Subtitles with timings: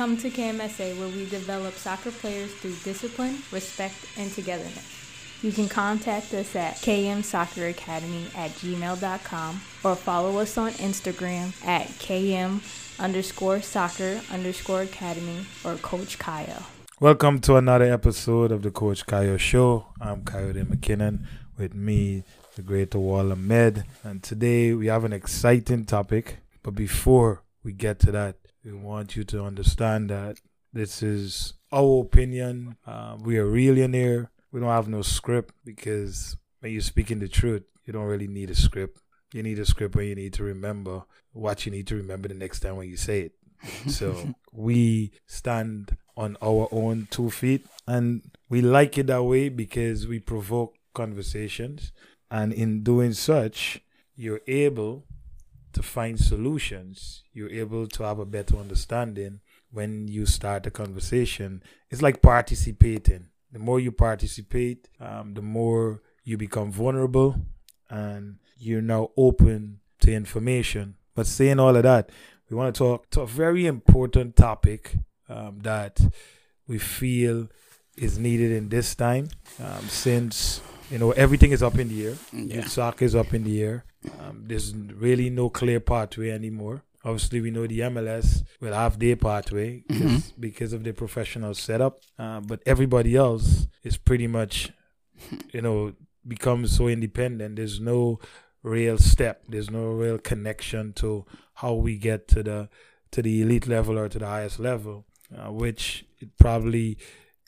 [0.00, 5.42] Come to KMSA where we develop soccer players through discipline, respect, and togetherness.
[5.42, 12.62] You can contact us at kmsocceracademy at gmail.com or follow us on Instagram at km
[12.98, 16.64] underscore soccer underscore academy or Coach Kyle.
[16.98, 19.84] Welcome to another episode of the Coach Kyle Show.
[20.00, 21.26] I'm Kayode McKinnon
[21.58, 22.24] with me,
[22.56, 23.84] the great Awal Ahmed.
[24.02, 26.38] And today we have an exciting topic.
[26.62, 30.38] But before we get to that, we want you to understand that
[30.72, 32.76] this is our opinion.
[32.86, 34.30] Uh, we are real in here.
[34.52, 38.50] We don't have no script because when you're speaking the truth, you don't really need
[38.50, 39.00] a script.
[39.32, 42.34] You need a script when you need to remember what you need to remember the
[42.34, 43.32] next time when you say it.
[43.88, 50.06] so we stand on our own two feet and we like it that way because
[50.06, 51.92] we provoke conversations
[52.30, 53.82] and in doing such
[54.16, 55.04] you're able
[55.72, 59.40] to find solutions you're able to have a better understanding
[59.72, 61.62] when you start a conversation.
[61.90, 63.26] It's like participating.
[63.52, 67.36] The more you participate um, the more you become vulnerable
[67.88, 70.96] and you're now open to information.
[71.14, 72.10] But saying all of that
[72.48, 74.94] we want to talk to a very important topic
[75.28, 76.00] um, that
[76.66, 77.48] we feel
[77.96, 79.28] is needed in this time
[79.62, 82.16] um, since you know everything is up in the air.
[82.32, 82.64] Yeah.
[82.64, 83.84] soccer is up in the air
[84.20, 86.82] um, there's really no clear pathway anymore.
[87.04, 90.32] Obviously we know the mls will have their pathway Mhm.
[90.38, 92.00] because of their professional setup.
[92.18, 94.70] Uh, but everybody else is pretty much
[95.52, 95.92] you know
[96.26, 97.56] becomes so independent.
[97.56, 98.20] There's no
[98.62, 99.42] real step.
[99.48, 102.68] There's no real connection to how we get to the
[103.12, 105.04] to the elite level or to the highest level
[105.36, 106.96] uh, which it probably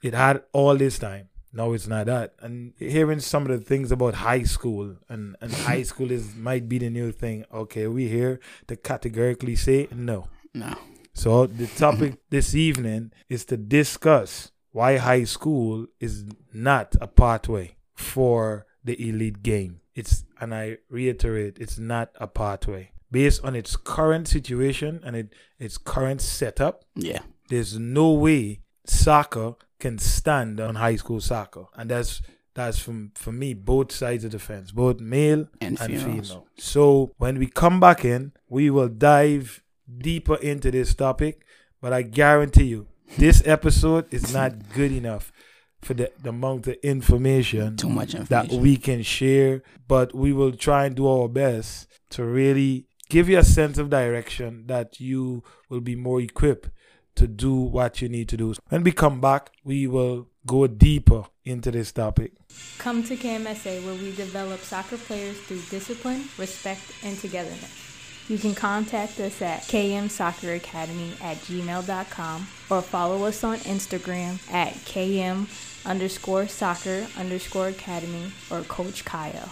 [0.02, 3.92] it had all this time no it's not that and hearing some of the things
[3.92, 8.08] about high school and and high school is might be the new thing okay we
[8.08, 10.74] here to categorically say no No.
[11.14, 17.76] so the topic this evening is to discuss why high school is not a pathway
[17.94, 19.80] for the elite game.
[19.94, 22.92] It's and I reiterate, it's not a pathway.
[23.10, 27.20] Based on its current situation and it, its current setup, Yeah.
[27.50, 31.64] there's no way soccer can stand on high school soccer.
[31.76, 32.22] And that's
[32.54, 36.46] that's from for me both sides of the fence, both male And and female.
[36.56, 39.62] So when we come back in, we will dive
[39.98, 41.44] deeper into this topic.
[41.80, 42.86] But I guarantee you,
[43.18, 45.32] this episode is not good enough
[45.80, 49.62] for the, the amount of information Too much that we can share.
[49.88, 53.90] But we will try and do our best to really give you a sense of
[53.90, 56.70] direction that you will be more equipped
[57.16, 58.54] to do what you need to do.
[58.68, 62.32] When we come back, we will go deeper into this topic.
[62.78, 67.92] Come to KMSA where we develop soccer players through discipline, respect, and togetherness.
[68.28, 75.48] You can contact us at kmsocceracademy at gmail.com or follow us on Instagram at km
[75.84, 79.50] underscore soccer underscore academy or Coach Kyle.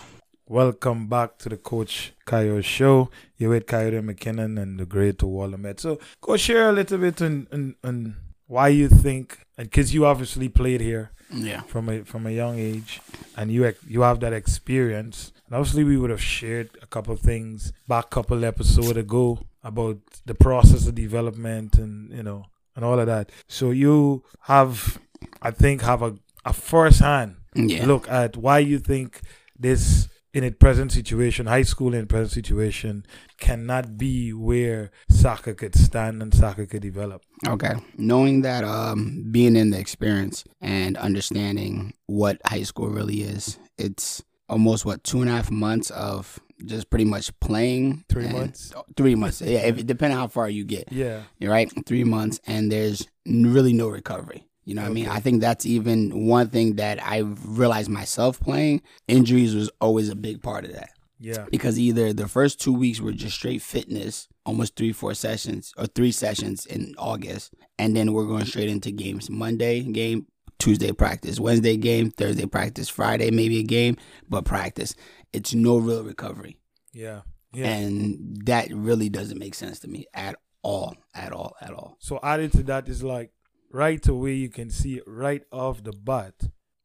[0.51, 3.09] Welcome back to the Coach Kayo Show.
[3.37, 5.79] You're with Kayode McKinnon and the great Awal Ahmed.
[5.79, 8.17] So, go share a little bit on, on, on
[8.49, 11.61] why you think, and because you obviously played here Yeah.
[11.61, 13.01] from a from a young age,
[13.37, 15.31] and you you have that experience.
[15.47, 19.47] And obviously, we would have shared a couple of things back a couple episode ago
[19.63, 23.31] about the process of development and you know and all of that.
[23.47, 24.99] So you have,
[25.41, 27.87] I think, have a a first hand Yeah.
[27.87, 29.21] look at why you think
[29.57, 33.05] this in its present situation, high school in present situation,
[33.39, 37.23] cannot be where soccer could stand and soccer could develop.
[37.47, 37.75] Okay.
[37.97, 44.23] Knowing that, um, being in the experience and understanding what high school really is, it's
[44.49, 48.05] almost what two and a half months of just pretty much playing.
[48.09, 48.73] Three months?
[48.97, 49.41] Three months.
[49.41, 49.61] Yeah.
[49.61, 50.93] If, depending on how far you get.
[50.93, 51.73] Yeah, You're right.
[51.87, 54.47] Three months, and there's really no recovery.
[54.71, 55.09] You know what I mean?
[55.09, 58.83] I think that's even one thing that I've realized myself playing.
[59.09, 63.01] Injuries was always a big part of that yeah, because either the first two weeks
[63.01, 68.13] were just straight fitness, almost three, four sessions or three sessions in August, and then
[68.13, 69.29] we're going straight into games.
[69.29, 70.29] Monday game,
[70.61, 73.97] Tuesday practice, Wednesday game, Thursday practice, Friday maybe a game,
[74.29, 74.95] but practice.
[75.33, 76.59] It's no real recovery,
[76.93, 77.23] yeah,
[77.53, 77.67] yeah.
[77.67, 81.97] and that really doesn't make sense to me at all, at all, at all.
[81.99, 83.33] So added to that is like
[83.71, 86.35] right away you can see right off the bat.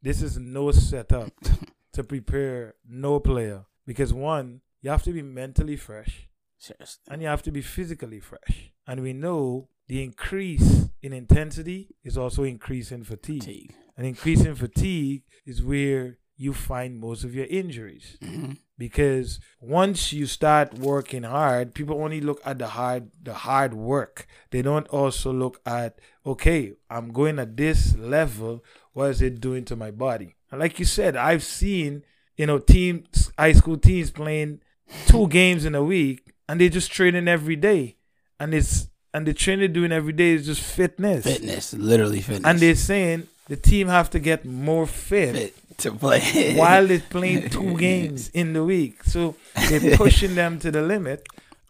[0.01, 1.31] This is no setup
[1.93, 6.27] to prepare no player because one, you have to be mentally fresh
[6.59, 7.01] Seriously.
[7.09, 8.71] and you have to be physically fresh.
[8.87, 13.43] And we know the increase in intensity is also increase in fatigue.
[13.43, 13.73] Fatigue.
[13.97, 18.17] And increase in fatigue is where you find most of your injuries.
[18.23, 23.73] hmm because once you start working hard, people only look at the hard the hard
[23.73, 24.27] work.
[24.51, 28.63] They don't also look at okay, I'm going at this level.
[28.93, 30.35] What is it doing to my body?
[30.51, 32.03] And like you said, I've seen
[32.37, 34.61] you know teams, high school teams playing
[35.07, 37.97] two games in a week, and they just training every day,
[38.39, 41.23] and it's and the training doing every day is just fitness.
[41.23, 42.45] Fitness, literally fitness.
[42.45, 46.99] And they're saying the team have to get more fit, fit to play while they're
[47.09, 49.03] playing two games in the week.
[49.03, 49.35] So
[49.69, 51.27] they're pushing them to the limit.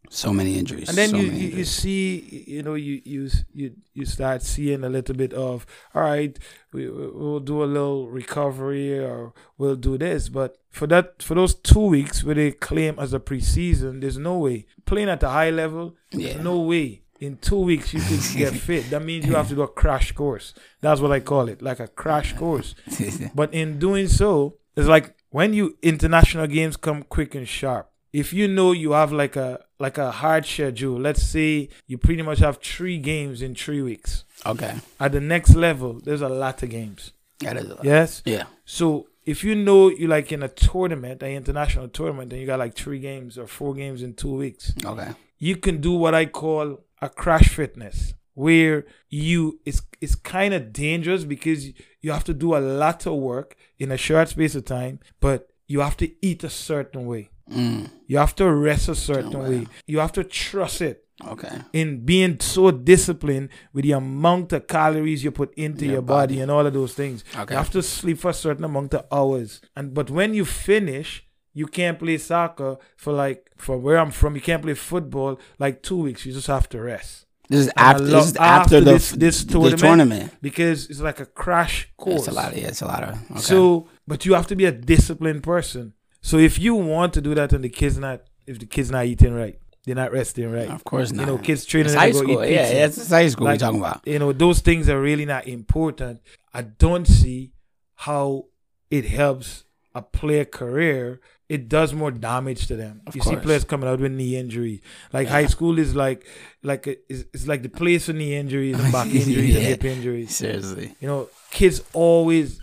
[0.10, 0.88] So many injuries.
[0.88, 4.84] And then so you, you, you see, you know, you you you you start seeing
[4.84, 6.38] a little bit of, all right,
[6.72, 11.56] we we'll do a little recovery or we'll do this, but for that for those
[11.56, 15.50] two weeks where they claim as a preseason, there's no way playing at a high
[15.50, 15.96] level.
[16.12, 16.42] There's Yeah.
[16.44, 18.90] no way in two weeks you could get fit.
[18.90, 20.54] That means you have to do a crash course.
[20.82, 22.76] That's what I call it, like a crash course.
[23.36, 27.90] But in doing so, it's like when you international games come quick and sharp.
[28.14, 32.22] If you know you have like a like a hard schedule, let's say you pretty
[32.22, 34.24] much have three games in three weeks.
[34.46, 34.76] okay.
[35.02, 37.12] At the next level, there's a lot of games.
[37.40, 37.84] That is a lot.
[37.84, 38.22] Yes.
[38.26, 38.46] Yeah.
[38.64, 42.60] So if you know you're like in a tournament, an international tournament, and you got
[42.60, 45.12] like three games or four games in two weeks, Okay.
[45.38, 50.72] You can do what I call a crash fitness, where you it's it's kind of
[50.74, 51.68] dangerous because
[52.02, 55.50] you have to do a lot of work in a short space of time, but
[55.68, 57.30] you have to eat a certain way.
[57.52, 57.90] Mm.
[58.08, 59.50] You have to rest a certain Oh, wow.
[59.50, 59.68] way.
[59.88, 61.62] You have to trust it Okay.
[61.74, 66.36] in being so disciplined with the amount of calories you put into Your your body,
[66.36, 66.42] body.
[66.42, 67.24] and all of those things.
[67.36, 67.54] Okay.
[67.54, 69.62] You have to sleep for a certain amount of hours.
[69.76, 71.25] And but when you finish,
[71.56, 75.81] you can't play soccer for like from where I'm from, you can't play football like
[75.81, 76.25] two weeks.
[76.25, 77.25] You just have to rest.
[77.50, 78.04] This is And after.
[78.04, 80.34] love- This is after, the this, this tournament, tournament.
[80.42, 82.19] because it's like a crash course.
[82.19, 82.52] It's a lot.
[82.54, 83.13] Of, yeah, it's a lot of.
[83.31, 83.40] Okay.
[83.40, 85.94] So, but you have to be a disciplined person.
[86.22, 89.06] So if you want to do that, and the kids not, if the kids not
[89.06, 90.69] eating right, they're not resting right.
[90.69, 91.22] of course not.
[91.28, 92.44] You know, kids training It's high go school.
[92.44, 94.02] Yeah, yeah, it's high school Like- we're talking about.
[94.07, 96.22] you know those things are really not important
[96.52, 97.52] i don't see
[97.94, 98.46] how
[98.90, 103.01] it helps a player career it does more damage to them.
[103.07, 104.81] Of you see players coming out with knee injury.
[105.13, 105.33] Like Yeah.
[105.33, 106.25] high school is like
[106.63, 109.86] like a, it's, it's like the place for knee injuries and back injuries and hip
[109.86, 110.95] injuries Seriously.
[111.00, 112.59] you know kids always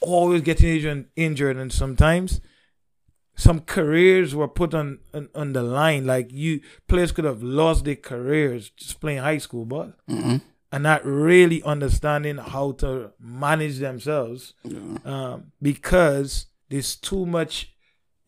[0.00, 2.40] always getting injured, injured and sometimes
[3.34, 6.06] some careers were put on, on on the line.
[6.06, 10.36] Like you players could have lost their careers just playing high school ball hmm
[10.74, 14.54] and not really understanding how to manage themselves
[15.04, 17.71] um, because there's too much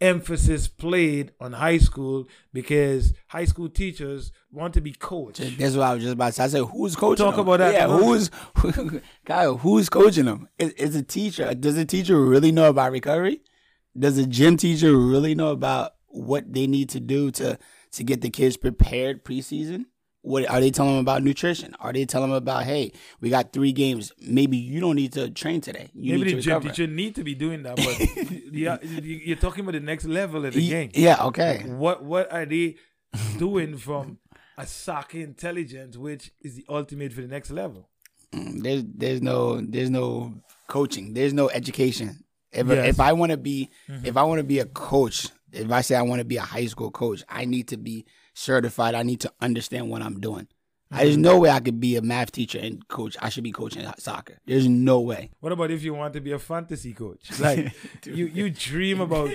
[0.00, 5.40] emphasis played on high school because high school teachers want to be coached.
[5.58, 6.44] That's what I was just about to say.
[6.44, 7.46] I said, who's coaching Talk them?
[7.48, 7.74] about that.
[7.74, 8.30] Yeah, who's
[9.24, 9.56] Kyle?
[9.58, 10.48] Who's coaching them?
[10.58, 11.54] Is, is a teacher?
[11.54, 13.42] Does a teacher really know about recovery?
[13.98, 17.58] Does a gym teacher really know about what they need to do to
[17.92, 19.86] to get the kids prepared preseason?
[20.24, 21.74] What are they telling them about nutrition?
[21.80, 24.10] Are they telling them about hey, we got three games.
[24.20, 25.90] Maybe you don't need to train today.
[25.94, 27.94] You Maybe need the to gym teacher need to be doing that, but
[28.52, 30.90] yeah, you're talking about the next level of the game.
[30.94, 31.24] Yeah.
[31.26, 31.62] Okay.
[31.66, 32.76] What what are they
[33.38, 34.18] doing from
[34.56, 37.88] a soccer intelligence, which is the ultimate for the next level?
[38.32, 40.34] Mm, There's there's no there's no
[40.68, 41.12] coaching.
[41.14, 42.24] There's no education.
[42.50, 42.88] If Yes.
[42.88, 44.06] if I want to be Mm-hmm.
[44.06, 46.42] if I want to be a coach, if I say I want to be a
[46.42, 48.94] high school coach, I need to be certified.
[48.94, 50.48] I need to understand what I'm doing.
[50.96, 53.16] There's no way I could be a math teacher and coach.
[53.20, 54.38] I should be coaching soccer.
[54.46, 55.30] There's no way.
[55.40, 57.30] What about if you want to be a fantasy coach?
[57.40, 57.74] Like
[58.06, 59.30] you, you dream about.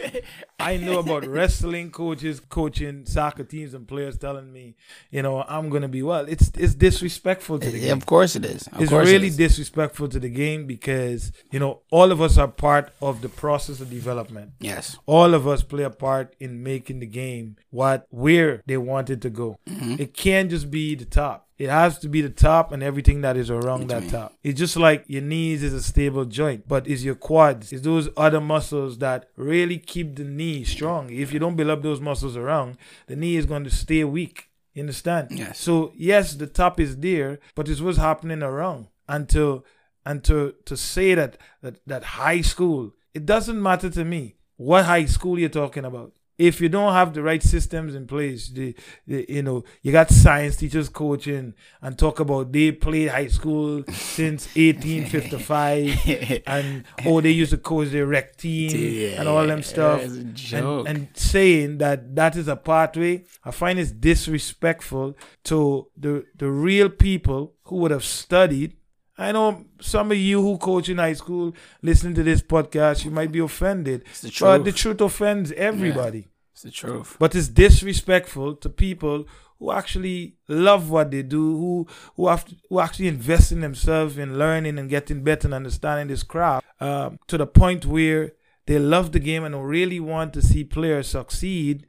[0.60, 4.75] I know about wrestling coaches coaching soccer teams and players telling me,
[5.12, 6.25] you know, I'm gonna be well.
[6.27, 7.98] It's it's disrespectful to the Yeah, game.
[7.98, 8.67] of course it is.
[8.67, 9.38] Of It's really is.
[9.38, 13.79] disrespectful to the game because you know all of us are part of the process
[13.79, 14.51] of development.
[14.60, 14.98] yes.
[15.05, 19.22] All of us play a part in making the game what where they want it
[19.22, 19.57] to go.
[19.67, 19.95] Mm-hmm.
[20.00, 21.48] It can't just be the top.
[21.59, 24.33] It has to be the top and everything that is around that top.
[24.43, 28.07] It's just like your knees is a stable joint, but it's your quads, it's those
[28.15, 31.09] other muscles that really keep the knee strong.
[31.11, 34.49] If you don't build up those muscles around, the knee is going to stay weak.
[34.73, 35.31] You understand?
[35.31, 35.59] Yes.
[35.59, 38.87] So yes, the top is there, but it's what's happening around.
[39.09, 39.63] And to
[40.05, 44.85] and to to say that that that high school, it doesn't matter to me what
[44.85, 46.13] high school you're talking about.
[46.39, 48.74] If you don't have the right systems in place, the,
[49.05, 53.84] the you know you got science teachers coaching and talk about they played high school
[53.91, 60.01] since 1855 and oh they used to coach the rec team and all them stuff.
[60.01, 66.50] and, and saying that that is a pathway, I find it's disrespectful to the the
[66.50, 68.78] real people who would have studied
[69.19, 73.11] I know some of you who coach in high school listening to this podcast, you
[73.11, 74.03] might be offended.
[74.09, 74.49] It's the truth.
[74.49, 76.29] But the truth offends everybody.
[76.53, 77.17] it's the truth.
[77.19, 79.25] But it's disrespectful to people
[79.59, 84.38] who actually love what they do, who who have who actually invest in themselves in
[84.39, 88.33] learning and getting better and understanding this craft um, to the point where
[88.67, 91.88] they love the game and really want to see players succeed,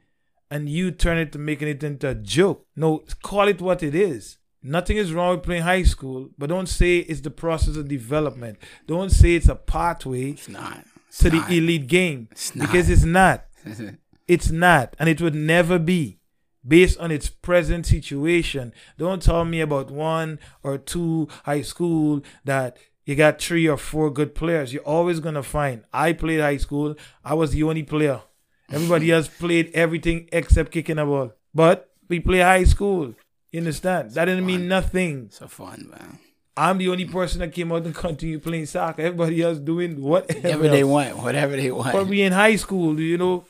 [0.49, 2.65] and you turn it to making it into a joke.
[2.75, 4.37] No, call it what it is.
[4.63, 8.59] Nothing is wrong with playing high school, but don't say it's the process of development.
[8.87, 10.85] Don't say it's a pathway It's not.
[11.07, 11.47] It's to not.
[11.49, 13.45] the elite game It's because it's not.
[14.27, 16.19] It's not, and it would never be
[16.65, 18.71] based on its present situation.
[18.97, 24.09] Don't tell me about one or two high school that you got three or four
[24.09, 24.71] good players.
[24.73, 25.83] You're always gonna find.
[25.91, 26.95] I played high school.
[27.25, 28.21] I was the only player.
[28.71, 31.33] Everybody else played everything except kicking a ball.
[31.53, 33.15] But we play high school.
[33.51, 34.11] You understand?
[34.11, 35.29] That didn't mean nothing.
[35.31, 36.19] so fun, man.
[36.57, 39.01] I'm the only person that came out and continued playing soccer.
[39.01, 40.39] Everybody else doing whatever.
[40.41, 41.93] Whatever they want, whatever they want.
[41.93, 43.45] But we in high school, you know,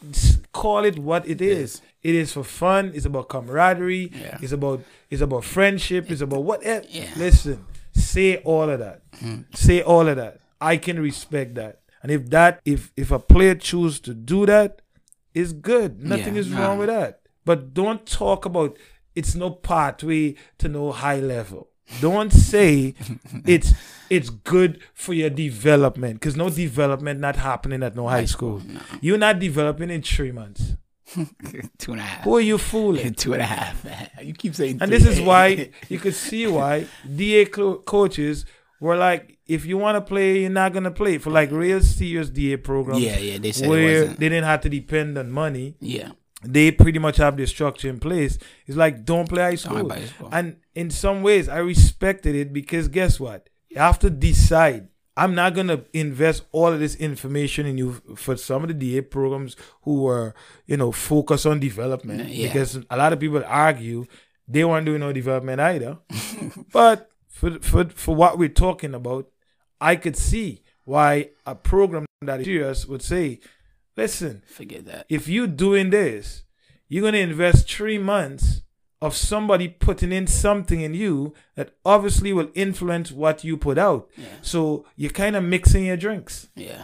[0.54, 1.82] call it what it is.
[2.04, 2.92] It is for fun.
[2.94, 4.12] It's about camaraderie.
[4.14, 4.38] Yeah.
[4.42, 6.10] It's about it's about friendship.
[6.12, 6.86] It's about whatever.
[6.90, 7.10] Yeah.
[7.18, 9.02] Listen, say all of that.
[9.20, 9.42] Hmm.
[9.54, 10.40] Say all of that.
[10.60, 11.80] I can respect that.
[12.04, 14.82] And if that if if a player choose to do that,
[15.34, 16.04] it's good.
[16.04, 16.62] Nothing Yeah, is nah.
[16.68, 17.20] wrong with that.
[17.46, 18.78] But don't talk about
[19.16, 21.70] it's no pathway to no high level.
[22.00, 22.96] Don't say
[23.46, 23.74] it's
[24.10, 28.62] it's good for your development because no development not happening at no high, school.
[29.02, 30.76] You're not developing in three months.
[31.78, 32.24] two and a half.
[32.24, 33.14] Who are you fooling?
[33.16, 33.86] Two and a half.
[34.22, 34.78] You keep saying.
[34.80, 38.46] And this is why you could see why DA coaches
[38.80, 42.30] were like, if you want to play, you're not gonna play for like real serious
[42.30, 43.02] DA programs.
[43.02, 43.38] Yeah, yeah.
[43.40, 45.76] They said it where they didn't have to depend on money.
[45.80, 46.12] yeah.
[46.44, 48.38] They pretty much have the structure in place.
[48.66, 49.86] It's like don't play high school.
[49.86, 50.30] play high school.
[50.32, 53.50] And in some ways, I respected it because guess what?
[53.70, 54.88] You have to decide.
[55.16, 59.02] I'm not gonna invest all of this information in you for some of the DA
[59.02, 60.34] programs who were,
[60.66, 62.30] you know, focused on development.
[62.30, 62.48] Yeah.
[62.48, 64.06] Because a lot of people argue
[64.48, 66.00] they weren't doing no development either.
[66.72, 69.30] but for for for what we're talking about,
[69.80, 73.40] I could see why a program that is serious would say,
[73.98, 75.06] listen, Forget that.
[75.10, 76.44] if you're doing this,
[76.88, 78.62] you're going to invest three months
[79.02, 84.10] of somebody putting in something in you that obviously will influence what you put out.
[84.18, 84.26] Yeah.
[84.42, 86.50] So you're kind of mixing your drinks.
[86.56, 86.84] Yeah.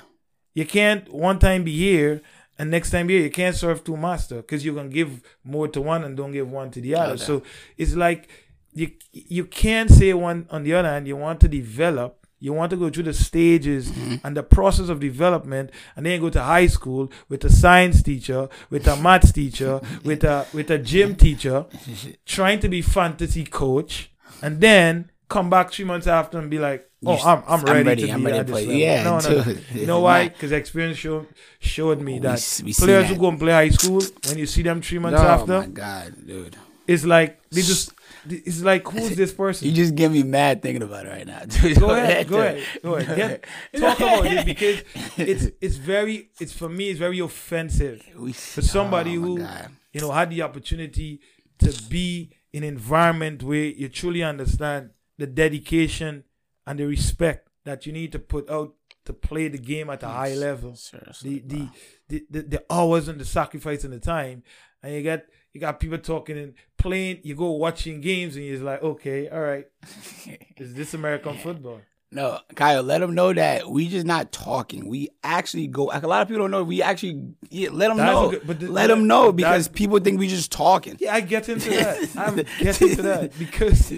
[0.56, 2.22] You can't one time be here
[2.58, 3.24] and next time be here.
[3.26, 6.50] You can't serve two master because you're gonna give more to one and don't give
[6.50, 7.14] one to the other.
[7.14, 7.24] Okay.
[7.24, 7.44] So
[7.78, 8.28] it's like
[8.74, 11.08] you you can't say one on the other hand.
[11.08, 12.26] You want to develop.
[12.40, 14.26] You want to go through the stages mm-hmm.
[14.26, 18.48] and the process of development, and then go to high school with a science teacher,
[18.70, 21.66] with a maths teacher, with a with a gym teacher,
[22.26, 26.90] trying to be fantasy coach, and then come back three months after and be like,
[27.06, 29.04] "Oh, I'm I'm I'm ready, ready, to I'm be ready at this play." level." Yeah,
[29.04, 29.58] no, no, no.
[29.74, 30.28] You know why?
[30.34, 31.28] Because experience showed
[31.60, 34.82] showed me that we players who go and play high school, when you see them
[34.82, 36.56] three months oh after, my god, dude.
[36.88, 37.92] It's like they just
[38.30, 39.68] it's like who's this person?
[39.68, 41.40] You just get me mad thinking about it right now.
[41.48, 41.80] Dude.
[41.80, 43.16] go ahead, go ahead, go ahead.
[43.16, 43.46] Get,
[43.82, 44.84] talk about it because
[45.18, 48.02] it's it's very it's for me it's very offensive
[48.34, 49.70] for somebody oh who God.
[49.94, 51.20] you know had the opportunity
[51.60, 56.24] to be in an environment where you truly understand the dedication
[56.66, 58.74] and the respect that you need to put out
[59.06, 60.76] to play the game at a high level.
[60.76, 61.70] Seriously, The
[62.10, 64.44] the, the the hours and the sacrifice and the time,
[64.84, 65.22] and you got
[65.58, 67.20] you got people talking and playing.
[67.24, 69.66] You go watching games and you're like, okay, all right,
[70.58, 71.82] is this American football?
[72.12, 74.88] No, Kyle, let them know that we just not talking.
[74.88, 75.86] We actually go.
[75.86, 76.64] Like a lot of people don't know.
[76.64, 78.40] We actually yeah, let them That's know.
[78.46, 80.96] but the- let them know because people think we just talking.
[81.00, 82.10] Yeah, I get into that.
[82.16, 83.92] I'm getting to that because,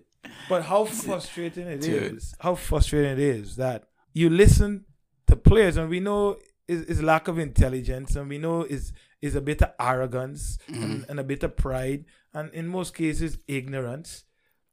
[0.50, 1.86] but how frustrating it is!
[1.86, 2.22] Dude.
[2.40, 4.84] How frustrating it is that you listen
[5.28, 6.36] to players, and we know
[6.68, 8.92] is, is lack of intelligence, and we know is
[9.22, 11.10] is a bit of arrogance and, mm-hmm.
[11.10, 12.04] and a bit of pride,
[12.34, 14.24] and in most cases ignorance.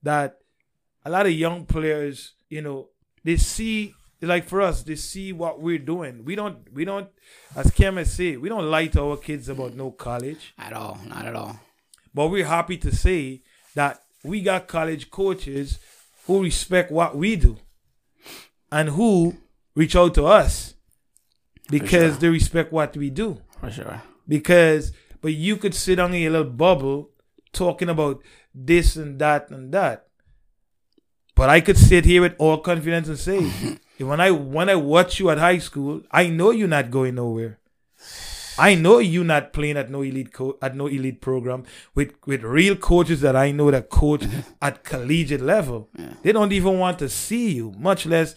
[0.01, 0.39] That
[1.05, 2.89] a lot of young players, you know,
[3.23, 6.23] they see like for us, they see what we're doing.
[6.25, 7.09] We don't, we don't,
[7.55, 10.53] as Kemet say, we don't lie to our kids about no college.
[10.57, 11.59] At all, not at all.
[12.13, 13.41] But we're happy to say
[13.75, 15.79] that we got college coaches
[16.25, 17.57] who respect what we do
[18.71, 19.35] and who
[19.75, 20.75] reach out to us
[21.69, 22.19] because sure.
[22.21, 23.41] they respect what we do.
[23.59, 24.01] For sure.
[24.27, 27.09] Because, but you could sit on your little bubble
[27.51, 28.21] talking about
[28.53, 30.07] this and that and that.
[31.35, 35.19] But I could sit here with all confidence and say, when I when I watch
[35.19, 37.59] you at high school, I know you're not going nowhere.
[38.57, 41.63] I know you're not playing at no elite co- at no elite program
[41.95, 44.25] with with real coaches that I know that coach
[44.61, 45.89] at collegiate level.
[46.21, 48.35] They don't even want to see you, much less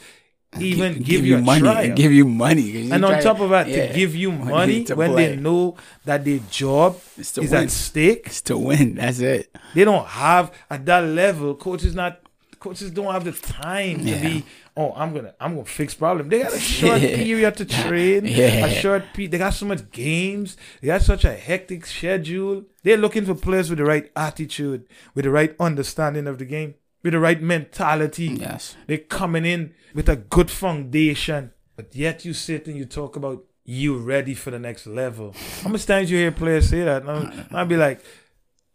[0.58, 1.84] even give, you, a money trial.
[1.84, 4.84] and give you money, and on top of that, yeah, to give you money money
[4.84, 5.28] when play.
[5.28, 7.54] they know that their job is win.
[7.54, 8.26] at stake.
[8.26, 8.94] It's to win.
[8.94, 9.54] That's it.
[9.74, 11.54] They don't have at that level.
[11.54, 12.20] Coaches not
[12.58, 14.44] coaches don't have the time to be.
[14.76, 16.28] Oh, I'm gonna I'm gonna fix problem.
[16.28, 18.26] They got a short period to train.
[18.26, 18.66] Yeah.
[18.66, 20.56] A short pe- They got so much games.
[20.80, 22.64] They got such a hectic schedule.
[22.82, 26.74] They're looking for players with the right attitude, with the right understanding of the game,
[27.06, 28.26] with the right mentality.
[28.40, 28.74] Yes.
[28.88, 33.44] They're coming in with a good foundation, but yet you sit and you talk about
[33.64, 35.32] you ready for the next level.
[35.62, 37.04] How much times you hear players say that?
[37.04, 38.02] And I'll, be like,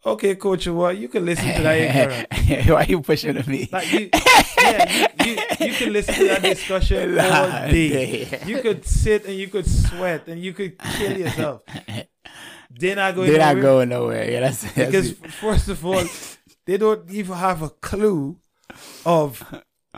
[0.05, 2.69] okay, coach, what you can listen to that ignorant.
[2.69, 3.67] Why you pushing to me?
[3.69, 4.09] Like you,
[4.57, 7.89] yeah, you, you, you can listen to that discussion all day.
[8.23, 8.43] day.
[8.45, 11.63] You could sit and you could sweat and you could kill yourself.
[12.79, 13.61] They're not going They're not nowhere.
[13.61, 14.31] going nowhere.
[14.31, 16.05] Yeah, that's, that's because first of all,
[16.71, 18.39] they don't even have a clue
[19.05, 19.43] of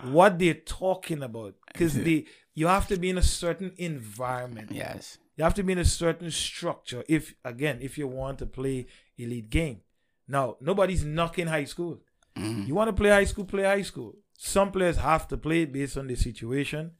[0.10, 1.54] what they're talking about.
[1.72, 2.26] Because they,
[2.56, 4.72] you have to be in a certain environment.
[4.72, 5.20] yes.
[5.38, 7.04] You have to be in a certain structure.
[7.08, 8.88] If again, if you want to play
[9.18, 9.82] elite game,
[10.28, 12.00] now nobody's knocking high school.
[12.38, 12.64] Mm-hmm.
[12.68, 14.16] You want to play high school, play high school.
[14.38, 16.92] Some players have to play based on the situation,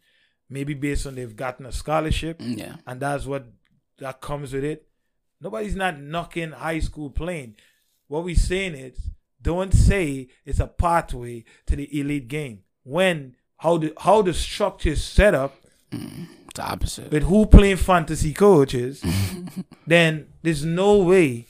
[0.50, 2.76] maybe based on they've gotten a scholarship, Yeah.
[2.88, 3.46] and that's what
[4.00, 4.88] that comes with it.
[5.42, 7.56] Nobody's not knocking high school playing.
[8.08, 8.98] What we're saying is,
[9.44, 14.90] don't say it's a pathway to the elite game when how the how the structure
[14.90, 15.54] is set up
[15.92, 17.12] mm, It's the opposite.
[17.12, 19.04] with who playing fantasy coaches,
[19.88, 21.48] then there's no way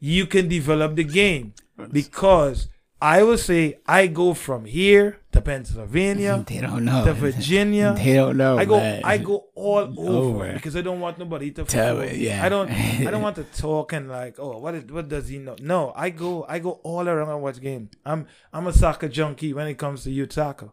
[0.00, 1.54] you can develop the game.
[1.92, 2.68] Because
[3.00, 7.04] I will say I go from here to Pennsylvania They don't know.
[7.04, 7.94] to Virginia.
[7.96, 8.56] They don't know.
[8.58, 9.02] I go man.
[9.04, 10.52] I go all over, Over.
[10.54, 12.18] because I don't want nobody to Tell it, me.
[12.26, 12.42] yeah.
[12.44, 15.38] I don't I don't want to talk and like oh what is, what does he
[15.38, 15.56] know?
[15.60, 17.90] No, I go I go all around and watch game.
[18.04, 20.70] I'm I'm a soccer junkie when it comes to youth soccer.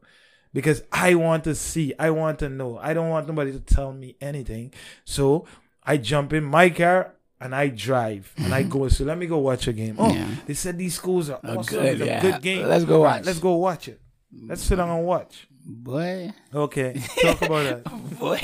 [0.53, 2.77] Because I want to see, I want to know.
[2.77, 4.71] I don't want nobody to tell me anything.
[5.03, 5.45] So
[5.83, 8.87] I jump in my car and I drive and I go.
[8.89, 9.95] So let me go watch a game.
[9.99, 10.27] Oh, Yeah.
[10.45, 11.77] they said these schools are Oh, awesome.
[11.79, 12.21] good, It's a yeah.
[12.21, 12.67] good game.
[12.67, 13.25] Let's go right, watch.
[13.25, 13.99] let's go watch it.
[14.47, 15.47] Let's sit down and watch.
[15.65, 16.33] Boy.
[16.53, 18.19] Okay, talk about that.
[18.19, 18.39] Boy.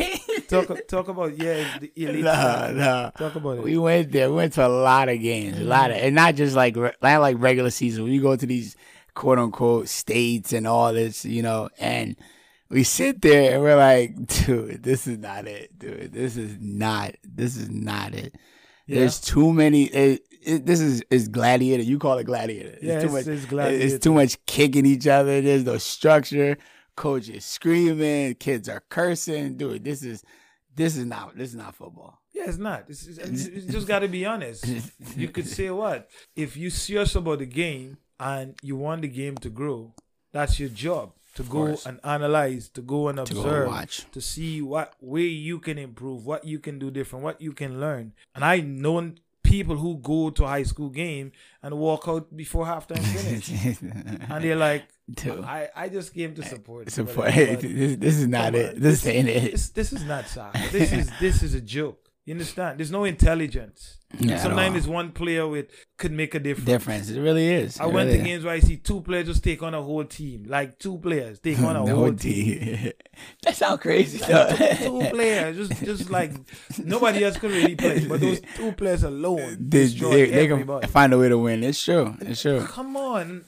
[0.47, 2.23] Talk talk about yeah the elite.
[2.23, 3.09] nah, nah.
[3.11, 3.63] Talk about it.
[3.63, 4.29] We went there.
[4.29, 7.01] We went to a lot of games, a lot of, and not just like not
[7.21, 8.05] like regular season.
[8.07, 8.75] You go to these
[9.15, 12.15] quote unquote states and all this, you know, and
[12.69, 16.13] we sit there and we're like, dude, this is not it, dude.
[16.13, 17.15] This is not.
[17.23, 18.33] This is not it.
[18.95, 19.83] There's too many.
[19.85, 21.83] It, it, this is is gladiator.
[21.83, 22.69] You call it gladiator.
[22.69, 23.35] It's Yeah, too it's- much.
[23.35, 23.85] it's eh, gladiator.
[23.95, 25.41] It's too much kicking each other.
[25.41, 26.57] There's no structure.
[26.95, 28.35] Coach is screaming.
[28.35, 29.55] Kids are cursing.
[29.57, 30.23] Dude, this is
[30.75, 32.19] this is not this is not football.
[32.33, 32.85] Yeah, it's not.
[32.89, 34.65] It's, it's, it's- just got to be honest.
[35.15, 39.35] You could say what if you serious about the game and you want the game
[39.37, 39.93] to grow.
[40.31, 41.85] That's your job to go course.
[41.85, 44.05] and analyze, to go and To observe, watch.
[44.11, 47.79] to see what way you can improve, what you can do different, what you can
[47.79, 48.13] learn.
[48.35, 49.13] And I know
[49.43, 51.31] people who go to a high school game
[51.63, 53.49] and walk out before halftime finish,
[54.29, 55.43] and they're like, Dude.
[55.43, 56.85] I, I just came to support.
[56.95, 58.75] But- this, this is not it.
[58.75, 59.51] on, This ain't it.
[59.53, 60.59] This, this is not soccer.
[60.71, 62.09] This is this is a joke.
[62.25, 62.77] You understand?
[62.79, 63.97] There's no intelligence.
[64.17, 65.67] Yeah, Sometimes it's one player with
[65.97, 66.65] could make a difference.
[66.65, 67.09] difference.
[67.11, 67.79] It really is.
[67.79, 68.23] I It went to is.
[68.23, 71.39] games where I see two players just take on a whole team, like two players
[71.39, 72.91] take on a No whole team.
[73.43, 74.17] That sounds crazy.
[74.17, 74.49] though.
[74.77, 76.31] two players, just just like
[76.83, 81.13] nobody else could really play, but those two players alone They, they, they can find
[81.13, 81.63] a way to win.
[81.63, 82.15] It's true.
[82.21, 82.61] It's true.
[82.65, 83.45] Come on,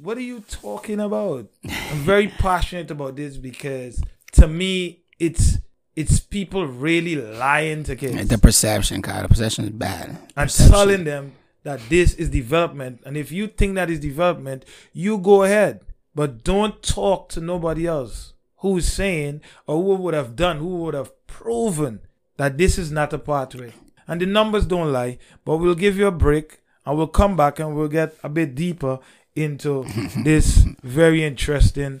[0.00, 1.48] what are you talking about?
[1.64, 5.58] I'm very passionate about this because to me, it's
[5.96, 9.22] it's people really lying to kids The perception, Kyle.
[9.22, 10.08] The perception is bad.
[10.10, 10.72] and Perception.
[10.72, 13.02] telling them that this is development.
[13.04, 15.80] And if you think that is development, you go ahead,
[16.14, 20.94] but don't talk to nobody else who's saying or who would have done, who would
[20.94, 22.00] have proven
[22.36, 23.72] that this is not a pathway.
[24.06, 27.58] And the numbers don't lie, but we'll give you a break and we'll come back
[27.58, 28.98] and we'll get a bit deeper
[29.34, 29.84] into
[30.24, 32.00] this very interesting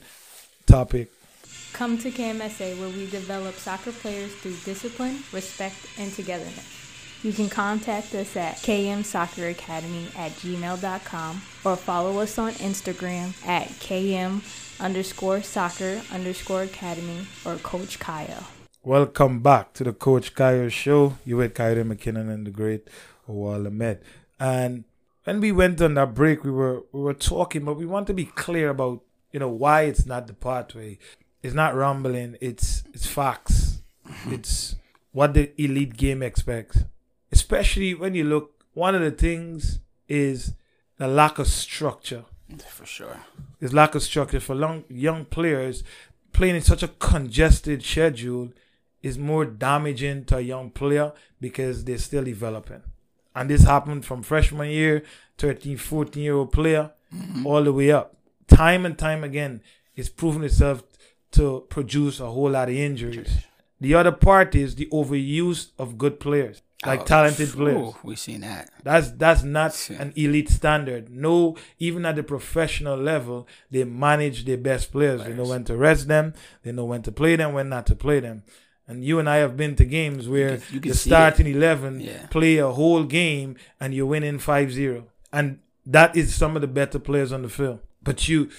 [0.66, 1.10] topic.
[1.80, 7.22] Come to KMSA where we develop soccer players through discipline, respect, and togetherness.
[7.22, 14.42] You can contact us at kmsocceracademy at gmail.com or follow us on Instagram at km
[14.78, 18.46] underscore soccer underscore academy or Coach Kyle.
[18.82, 21.16] Welcome back to the Coach Kyle Show.
[21.24, 22.88] You with Kayode McKinnon and the great
[23.26, 24.02] Awal Ahmed.
[24.38, 24.84] And
[25.24, 28.12] when we went on that break, we were we were talking, but we want to
[28.12, 29.00] be clear about
[29.32, 30.98] you know why it's not the pathway.
[31.42, 32.36] It's not rumbling.
[32.40, 33.82] It's it's facts.
[34.06, 34.34] Mm-hmm.
[34.34, 34.76] It's
[35.12, 36.84] what the elite game expects.
[37.32, 40.54] Especially when you look, one of the things is
[40.98, 42.24] the lack of structure.
[42.68, 43.20] For sure.
[43.60, 45.84] There's lack of structure for long, young players
[46.32, 48.52] playing in such a congested schedule
[49.02, 52.82] is more damaging to a young player because they're still developing.
[53.34, 55.02] And this happened from freshman year,
[55.38, 57.46] 13, 14 year old player, mm-hmm.
[57.46, 58.16] all the way up.
[58.48, 59.62] Time and time again,
[59.96, 60.82] it's proven itself
[61.32, 63.38] to produce a whole lot of injuries.
[63.80, 67.94] The other part is the overuse of good players, like Oh, talented phew, players.
[68.02, 68.70] We've seen that.
[68.82, 71.08] That's that's not an elite standard.
[71.08, 75.24] No, even at the professional level, they manage their best players.
[75.24, 76.34] They know when to rest them.
[76.62, 78.42] They know when to play them, when not to play them.
[78.86, 82.00] And you and I have been to games where can- you can the starting eleven
[82.00, 82.26] Yeah.
[82.26, 85.04] play a whole game and you're winning 5-0.
[85.32, 87.78] and that is some of the better players on the field.
[88.02, 88.50] But you,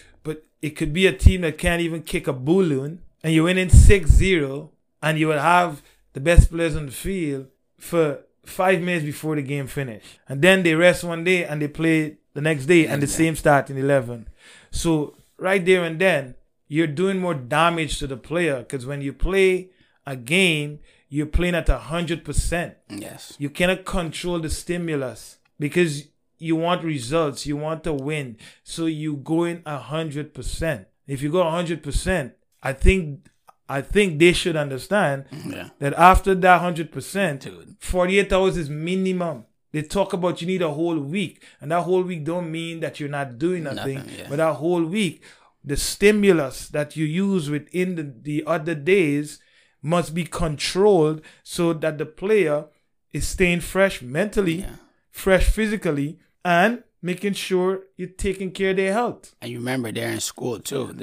[0.62, 4.70] it could be a team that can't even kick a balloon, and you're winning 6-0,
[5.02, 5.82] and you will have
[6.14, 7.48] the best players on the field
[7.78, 10.20] for five minutes before the game finish.
[10.28, 13.36] And then they rest one day and they play the next day and the same
[13.36, 14.28] starting 11.
[14.72, 16.36] So right there and then,
[16.68, 19.72] you're doing more damage to the player because when you play
[20.06, 22.76] a game, you're playing at 100%.
[22.90, 23.36] Yes.
[23.38, 26.06] You cannot control the stimulus because
[26.42, 28.38] you want results, you want to win.
[28.64, 30.86] So you go in a 100%.
[31.08, 33.28] If you go a 100%, I think
[33.70, 35.70] I think they should understand Yeah.
[35.80, 39.46] that after that 100%, 48 hours is minimum.
[39.72, 43.00] They talk about you need a whole week, and that whole week don't mean that
[43.00, 43.96] you're not doing nothing.
[44.00, 44.28] Nothing, yeah.
[44.30, 45.24] But that whole week,
[45.64, 49.40] the stimulus that you use within the, the other days
[49.82, 52.66] must be controlled so that the player
[53.14, 54.76] is staying fresh mentally, Yeah.
[55.10, 59.36] fresh physically, and making sure you're taking care of their health.
[59.42, 60.96] And you remember they're in school too.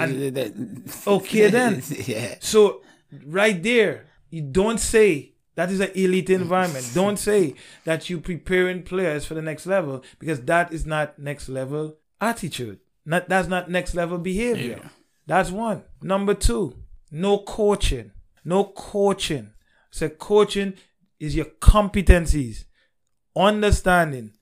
[1.07, 1.83] Okay, then.
[2.07, 2.37] yeah.
[2.41, 2.83] So
[3.27, 6.89] right there, you don't say that is an elite environment.
[6.95, 11.49] don't say that you're preparing players for the next level because that is not next
[11.49, 12.79] level attitude.
[13.05, 14.81] Not that's not next level behavior.
[14.83, 14.89] Yeah.
[15.27, 15.85] That's one.
[16.01, 16.75] Number two,
[17.11, 18.13] no coaching.
[18.45, 19.51] No coaching.
[19.91, 20.75] So coaching
[21.19, 22.65] is your competencies,
[23.35, 24.33] understanding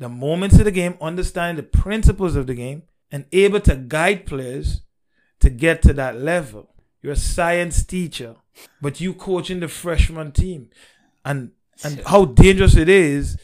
[0.00, 2.82] the moments of the game, understand the principles of the game,
[3.12, 4.80] and able to guide players
[5.40, 6.74] to get to that level.
[7.02, 8.36] You're a science teacher,
[8.82, 10.70] but you coaching the freshman team.
[11.24, 11.52] And
[11.84, 13.38] and how dangerous it is.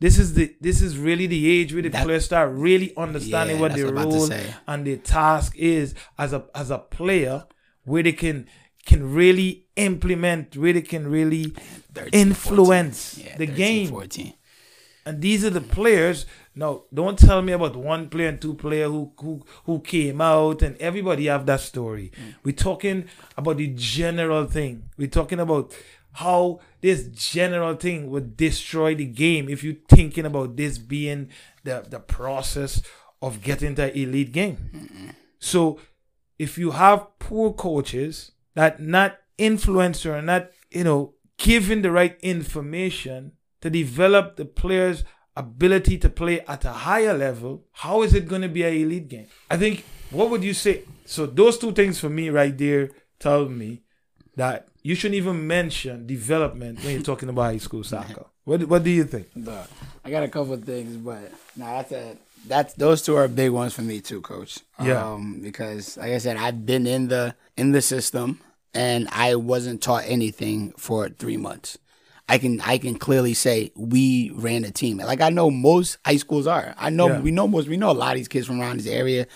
[0.00, 3.56] This is the this is really the age where the That- players start really understanding
[3.56, 6.70] Yeah, what their what I was about role and their task is as a as
[6.70, 7.46] a player,
[7.84, 8.46] where they can
[8.86, 11.52] can really implement, where they can really
[11.94, 13.88] 13, influence Yeah, the 13, game.
[13.90, 14.32] 14.
[15.06, 16.26] And these are the players.
[16.54, 20.62] Now, don't tell me about one player and two player who who who came out
[20.62, 22.12] and everybody have that story.
[22.14, 22.34] Mm.
[22.42, 24.90] We're talking about the general thing.
[24.98, 25.74] We're talking about
[26.12, 31.28] how this general thing would destroy the game if you're thinking about this being
[31.64, 32.82] the the process
[33.22, 35.14] of getting to elite game.
[35.38, 35.78] So
[36.38, 42.18] if you have poor coaches that not influence or not, you know, giving the right
[42.22, 45.04] information to develop the players'
[45.36, 49.08] ability to play at a higher level, how is it going to be an elite
[49.08, 49.26] game?
[49.50, 50.82] I think, what would you say?
[51.04, 53.82] So, those two things for me right there tell me
[54.36, 58.26] that you shouldn't even mention development when you're talking about high school soccer.
[58.44, 59.28] What, what do you think?
[60.02, 62.16] I got a couple of things, but nah, that's a
[62.48, 64.60] that's those two are big ones for me too, coach.
[64.82, 65.04] Yeah.
[65.12, 68.40] Um, because like I said, I've been in the in the system
[68.74, 71.78] and I wasn't taught anything for three months.
[72.30, 74.98] I can I can clearly say we ran a team.
[74.98, 76.74] Like I know most high schools are.
[76.78, 77.20] I know Yeah.
[77.20, 79.26] we know most we know a lot of these kids from around this area.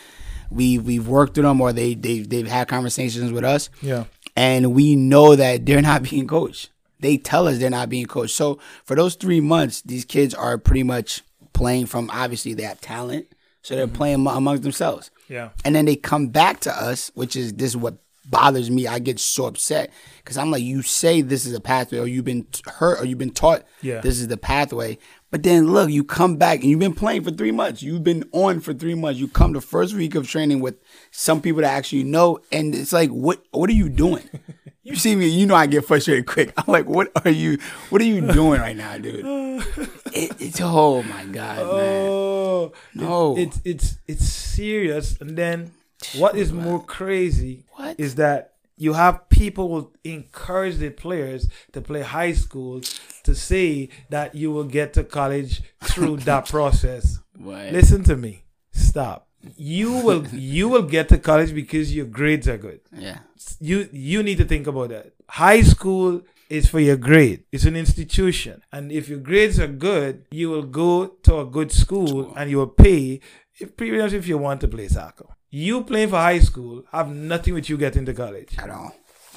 [0.51, 4.05] We we've worked with them or they they they've had conversations with us Yeah.
[4.37, 6.71] and we know that they're not being coached.
[7.01, 8.35] They tell us they're not being coached.
[8.37, 12.81] So for those three months, these kids are pretty much playing from obviously they have
[12.81, 13.27] talent,
[13.63, 13.97] so they're mm-hmm.
[13.97, 15.11] playing amo- amongst themselves.
[15.29, 15.51] Yeah.
[15.65, 18.87] And then they come back to us, which is this is what bothers me.
[18.87, 22.25] I get so upset because I'm like, you say this is a pathway, or you've
[22.25, 24.01] been hurt, or you've been taught Yeah.
[24.01, 24.99] this is the pathway.
[25.31, 27.83] But then look, you come back and you've been playing for three months.
[27.83, 29.19] You've been on for three months.
[29.19, 30.77] You come the first week of training with
[31.11, 34.29] some people that actually know, and it's like, what what are you doing?
[34.87, 36.53] You see me, you know I get frustrated quick.
[36.59, 37.57] I'm like, what are you
[37.89, 39.25] what are you doing right now, dude?
[40.13, 42.07] It, it's oh my god, man.
[42.07, 43.35] Oh No.
[43.35, 45.19] it- it's it's it's serious.
[45.23, 45.73] And then
[46.17, 47.99] what is more crazy What?
[47.99, 52.81] is that you have people will encourage their players to play high school
[53.23, 57.21] to say that you will get to college through that process.
[57.39, 57.73] What?
[57.73, 58.45] Listen to me.
[58.73, 59.29] Stop.
[59.57, 63.19] You will you will get to college because your grades are good Yeah.
[63.61, 65.13] you you need to think about that.
[65.29, 67.45] High school is for your grade.
[67.53, 68.63] It's an institution.
[68.73, 72.59] And if your grades are good, you will go to a good school and you
[72.59, 73.21] will pay
[73.61, 75.27] if pretty much if you want to play soccer.
[75.57, 78.59] You playing for high school have nothing with you getting to college.
[78.59, 78.93] At all.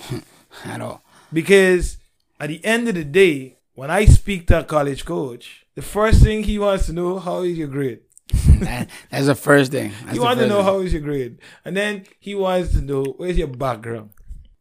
[0.66, 1.04] At all.
[1.32, 1.98] Because
[2.40, 6.24] at the end of the day, when I speak to a college coach, the first
[6.24, 8.00] thing he wants to know how is your grade.
[8.62, 9.92] That- that's the first thing.
[10.06, 10.66] That's he wants to know thing.
[10.66, 14.10] how is your grade, and then he wants to know where's your background.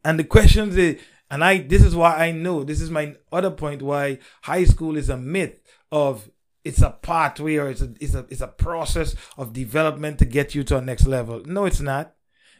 [0.05, 3.49] And the questions is, and I this is why I know this is my other
[3.49, 5.59] point why high school is a myth
[5.91, 6.29] of
[6.67, 10.53] it's a pathway or it's a it's a it's a process of development to get
[10.53, 11.41] you to a next level.
[11.45, 12.13] No, it's not.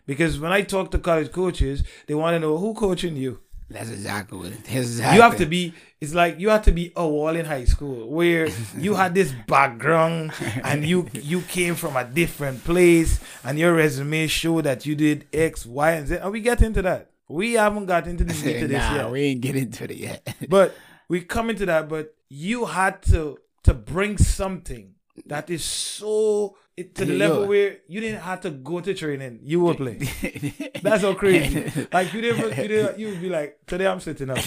[0.06, 3.42] Because when I talk to college coaches, they want to know who coaching you.
[3.70, 4.92] That's exactly what it is.
[4.92, 5.18] Exactly.
[5.18, 5.74] You have to be.
[6.00, 9.34] It's like you have to be a wall in high school where you had this
[9.48, 10.32] background
[10.64, 15.28] and you you came from a different place and your resume showed that you did
[15.34, 16.16] X, Y, and Z.
[16.16, 17.12] And we get into that.
[17.28, 19.12] We haven't got into the meat of this nah, yet.
[19.12, 20.36] we ain't get into it yet.
[20.48, 20.74] But
[21.10, 21.90] we come into that.
[21.90, 23.38] But you had to
[23.68, 27.48] to bring something that is so it, to the Yeah, level yo.
[27.48, 29.40] where you didn't have to go to training.
[29.44, 29.98] You will play.
[30.84, 31.66] That's so crazy.
[31.92, 34.38] Like you didn't, you didn't, you would be like, today I'm sitting up.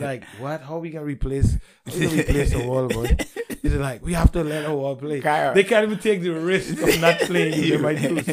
[0.00, 0.62] Like what?
[0.62, 1.58] How we gonna replace?
[1.86, 3.16] How we gonna replace the Awal, boy?
[3.60, 5.20] It's like we have to let our Awal play.
[5.20, 5.52] Kyra.
[5.54, 7.76] They can't even take the risk of not playing you.
[7.76, 8.28] They might lose.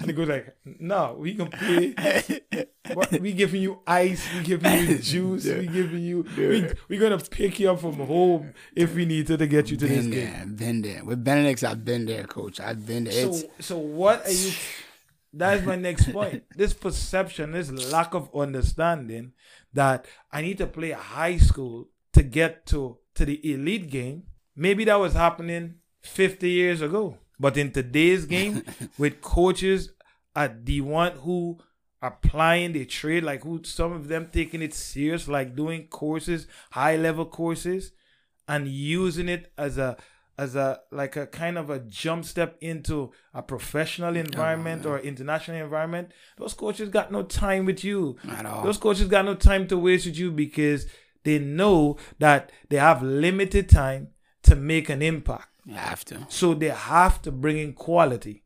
[0.00, 1.94] And it goes like, no, we can play.
[2.94, 4.26] What, we giving you ice.
[4.34, 5.44] We giving you juice.
[5.46, 6.26] We giving you.
[6.36, 9.76] We we gonna pick you up from home if we need to to get you
[9.76, 10.54] to this been game.
[10.56, 11.04] been there.
[11.04, 12.58] With Benedict's, I've been there, coach.
[12.58, 13.06] I've been.
[13.06, 14.52] It's So, so what are you?
[15.32, 16.42] That's my next point.
[16.56, 19.32] This perception, this lack of understanding
[19.72, 24.24] that I need to play high school to get to to the elite game.
[24.56, 28.64] Maybe that was happening 50 years ago, but in today's game,
[28.98, 29.90] with coaches
[30.34, 31.58] at D1 who
[32.02, 36.96] applying the trade, like who some of them taking it serious, like doing courses, high
[36.96, 37.92] level courses,
[38.48, 39.96] and using it as a
[40.40, 42.96] as a like a kind of a jump step into
[43.34, 46.06] a professional oh, environment or international environment
[46.38, 48.62] those coaches got no time with you At all.
[48.66, 50.86] those coaches got no time to waste with you because
[51.24, 54.08] they know that they have limited time
[54.48, 56.16] to make an impact you have to.
[56.28, 58.36] so they have to bring in quality.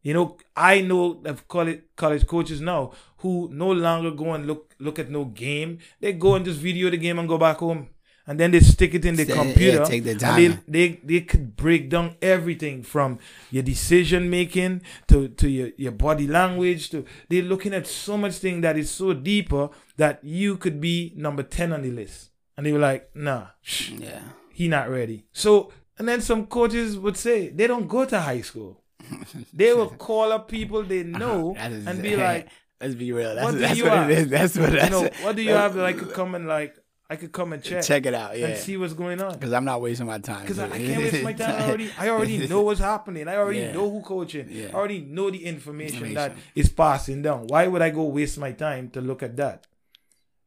[0.00, 4.74] You know, I know of college college coaches now who no longer go and look
[4.78, 5.78] look at no game.
[6.00, 7.88] They go and just video the game and go back home.
[8.28, 9.84] And then they stick it in the Stay- yeah, computer.
[9.86, 10.22] take the and.
[10.36, 13.18] They, they they could break down everything from
[13.50, 18.34] your decision making to, to your, your body language to they're looking at so much
[18.34, 22.30] thing that is so deeper that you could be number 10 on the list.
[22.56, 24.20] And they were like, nah, shh, Yeah.
[24.52, 25.24] he not ready.
[25.32, 28.82] So and then some coaches would say they don't go to high school.
[29.54, 31.18] They will call up people they uh-huh.
[31.18, 32.48] know That is- and be like,
[32.80, 33.34] let's be real.
[33.34, 34.10] That's What what, do that's you what have?
[34.10, 34.28] it is.
[34.28, 36.76] That's what you that's know, what do you have Like, I could come and like
[37.10, 38.38] I could come and check, check it out?
[38.38, 38.48] Yeah.
[38.48, 39.32] and see what's going on?
[39.32, 40.42] Because I'm not wasting my time.
[40.42, 41.54] Because I, I can't waste my time.
[41.62, 43.28] I already I already know what's happening.
[43.28, 43.72] I already Yeah.
[43.72, 44.46] know who coaching.
[44.50, 44.68] Yeah.
[44.68, 47.46] I already know the information that is passing down.
[47.46, 49.66] Why would I go waste my time to look at that?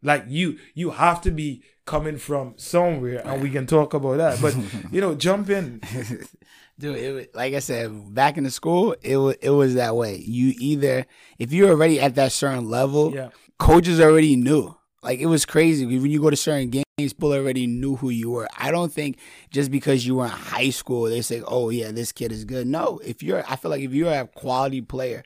[0.04, 4.40] Like you you have to be coming from somewhere and we can talk about that.
[4.42, 4.56] But
[4.92, 5.82] you know, jump in.
[6.80, 9.96] Dude, it was, like I said, back in the school, it was it was that
[9.96, 10.18] way.
[10.18, 11.06] You either
[11.40, 13.30] if you're already at that certain level, Yeah.
[13.60, 14.76] coaches already knew.
[15.04, 18.30] Like it was crazy when you go to certain games, people already knew who you
[18.30, 18.48] were.
[18.58, 19.18] I don't think
[19.50, 22.68] just because you were in high school, they say, "Oh yeah, this kid is good."
[22.68, 25.24] No, if you're, I feel like if you're a quality player,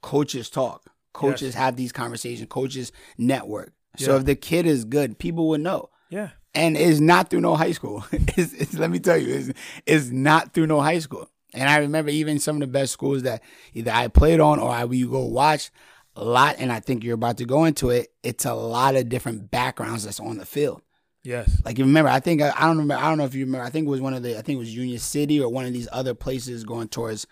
[0.00, 1.54] coaches talk, coaches Yes.
[1.54, 3.72] have these conversations, coaches network.
[3.96, 4.18] So Yeah.
[4.18, 6.30] if the kid is good, people would know Yeah.
[6.54, 8.04] and it's not through no high school.
[8.12, 11.28] it's, it's, let me tell you, it's, it's not through no high school.
[11.54, 14.70] And I remember even some of the best schools that either I played on or
[14.70, 15.70] I would go watch
[16.24, 16.56] lot.
[16.58, 18.08] And I think you're about to go into it.
[18.22, 20.82] It's a lot of different backgrounds that's on the field.
[21.22, 21.60] Yes.
[21.64, 23.02] Like you remember, I think I, I don't remember.
[23.02, 23.66] I don't know if you remember.
[23.66, 24.38] I think it was one of the.
[24.38, 27.26] I think it was Union City or one of these other places going towards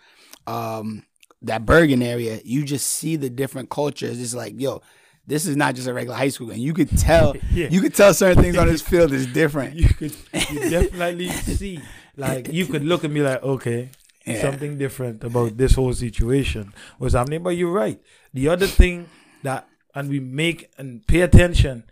[0.47, 1.03] um,
[1.41, 2.41] that Bergen area.
[2.43, 4.19] You just see the different cultures.
[4.19, 4.81] It's like, yo,
[5.25, 7.35] this is not just a regular high school, and you could tell.
[7.51, 7.69] Yeah.
[7.69, 9.75] You could tell certain things on this field is different.
[9.75, 10.13] You could
[10.49, 11.79] you definitely see.
[12.17, 13.91] Like you could look at me like, okay,
[14.25, 14.41] Yeah.
[14.41, 17.43] something different about this whole situation was happening.
[17.43, 17.99] But you're right.
[18.33, 19.07] The other thing
[19.43, 21.83] that and we make and pay attention,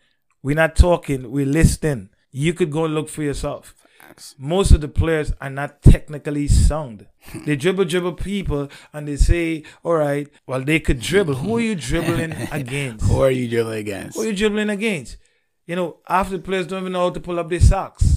[0.41, 2.09] we're not talking, we're listening.
[2.31, 3.75] You could go look for yourself.
[4.37, 7.07] Most of the players are not technically sound.
[7.45, 11.35] They dribble, dribble people, and they say, "All right, well, they could dribble.
[11.35, 13.05] Who are you dribbling against?
[13.05, 14.17] Who are you dribbling against?
[14.17, 15.17] Who are you dribbling against?
[15.65, 18.12] You know, half the players don't even know how to pull up their socks.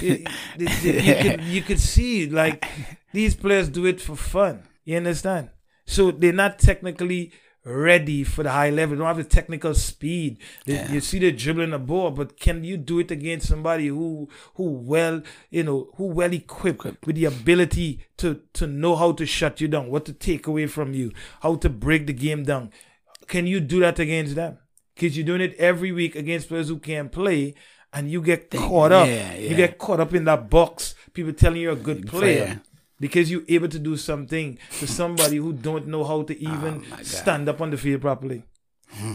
[0.00, 0.24] You,
[0.58, 2.64] you, you could, you could see like
[3.12, 4.62] these players do it for fun.
[4.84, 5.50] You understand?
[5.86, 7.32] So they're not technically
[7.64, 8.96] ready for the high level.
[8.96, 10.38] They don't have the technical speed.
[10.66, 10.92] They- Yeah.
[10.92, 14.64] You see the dribbling the ball, but can you do it against somebody who who
[14.70, 19.60] well you know who well equipped with the ability to to know how to shut
[19.60, 22.70] you down, what to take away from you, how to break the game down?
[23.28, 24.58] Can you do that against them?
[24.94, 27.54] Because you're doing it every week against players who can't play,
[27.92, 29.06] and you get caught up.
[29.06, 30.94] yeah, You get caught up in that box.
[31.12, 32.60] People telling you're a good player player.
[32.98, 37.02] because you're able to do something to somebody who don't know how to even Oh,
[37.02, 38.44] stand up on the field properly.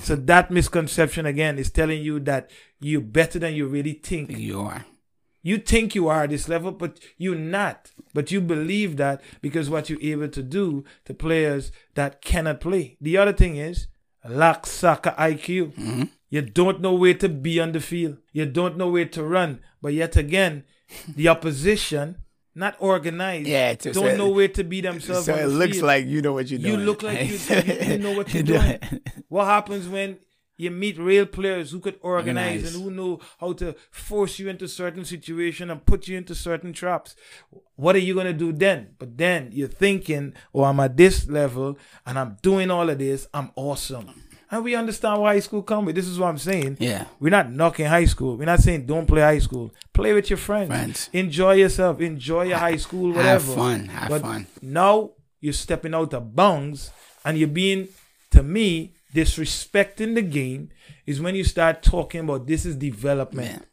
[0.02, 4.32] so that misconception again is telling you that you're better than you really think.
[4.38, 4.86] You are.
[5.44, 7.92] You think you are at this level, but you're not.
[8.14, 12.98] But you believe that because what you're able to do to players that cannot play.
[13.00, 13.88] The other thing is
[14.28, 15.74] lack soccer IQ.
[15.74, 16.04] Mm-hmm.
[16.30, 18.18] You don't know where to be on the field.
[18.34, 19.62] You don't know where to run.
[19.82, 20.64] But yet again,
[21.16, 22.18] the opposition,
[22.56, 25.26] not organized, Yeah, don't so- know where to be themselves.
[25.26, 25.86] So it the looks field.
[25.88, 26.80] like you know what you're doing.
[26.80, 28.80] You look like you- you- know what you're doing.
[29.30, 30.18] What happens when
[30.60, 34.68] you meet real players who could organize, and who know how to force you into
[34.68, 37.16] certain situation and put you into certain traps?
[37.76, 38.96] What are you gonna do then?
[38.98, 43.28] But then you're thinking, "Oh, I'm at this level and I'm doing all of this.
[43.36, 44.10] I'm awesome."
[44.50, 45.96] And we understand why high school come with.
[45.96, 46.78] This is what I'm saying.
[46.80, 47.06] Yeah.
[47.20, 48.38] We're not knocking high school.
[48.38, 49.74] We're not saying don't play high school.
[49.94, 50.70] Play with your friends.
[50.70, 51.10] Friends.
[51.12, 52.00] Enjoy yourself.
[52.00, 53.46] Enjoy your high school, whatever.
[53.46, 53.86] Have fun.
[53.88, 54.48] Have But fun.
[54.62, 56.92] now you're stepping out of bounds
[57.26, 57.90] and you're being,
[58.32, 60.70] to me, disrespecting the game
[61.06, 63.52] is when you start talking about this is development.
[63.52, 63.66] Yeah.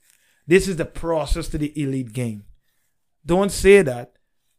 [0.46, 2.44] This is the process to the elite game.
[3.24, 4.12] Don't say that.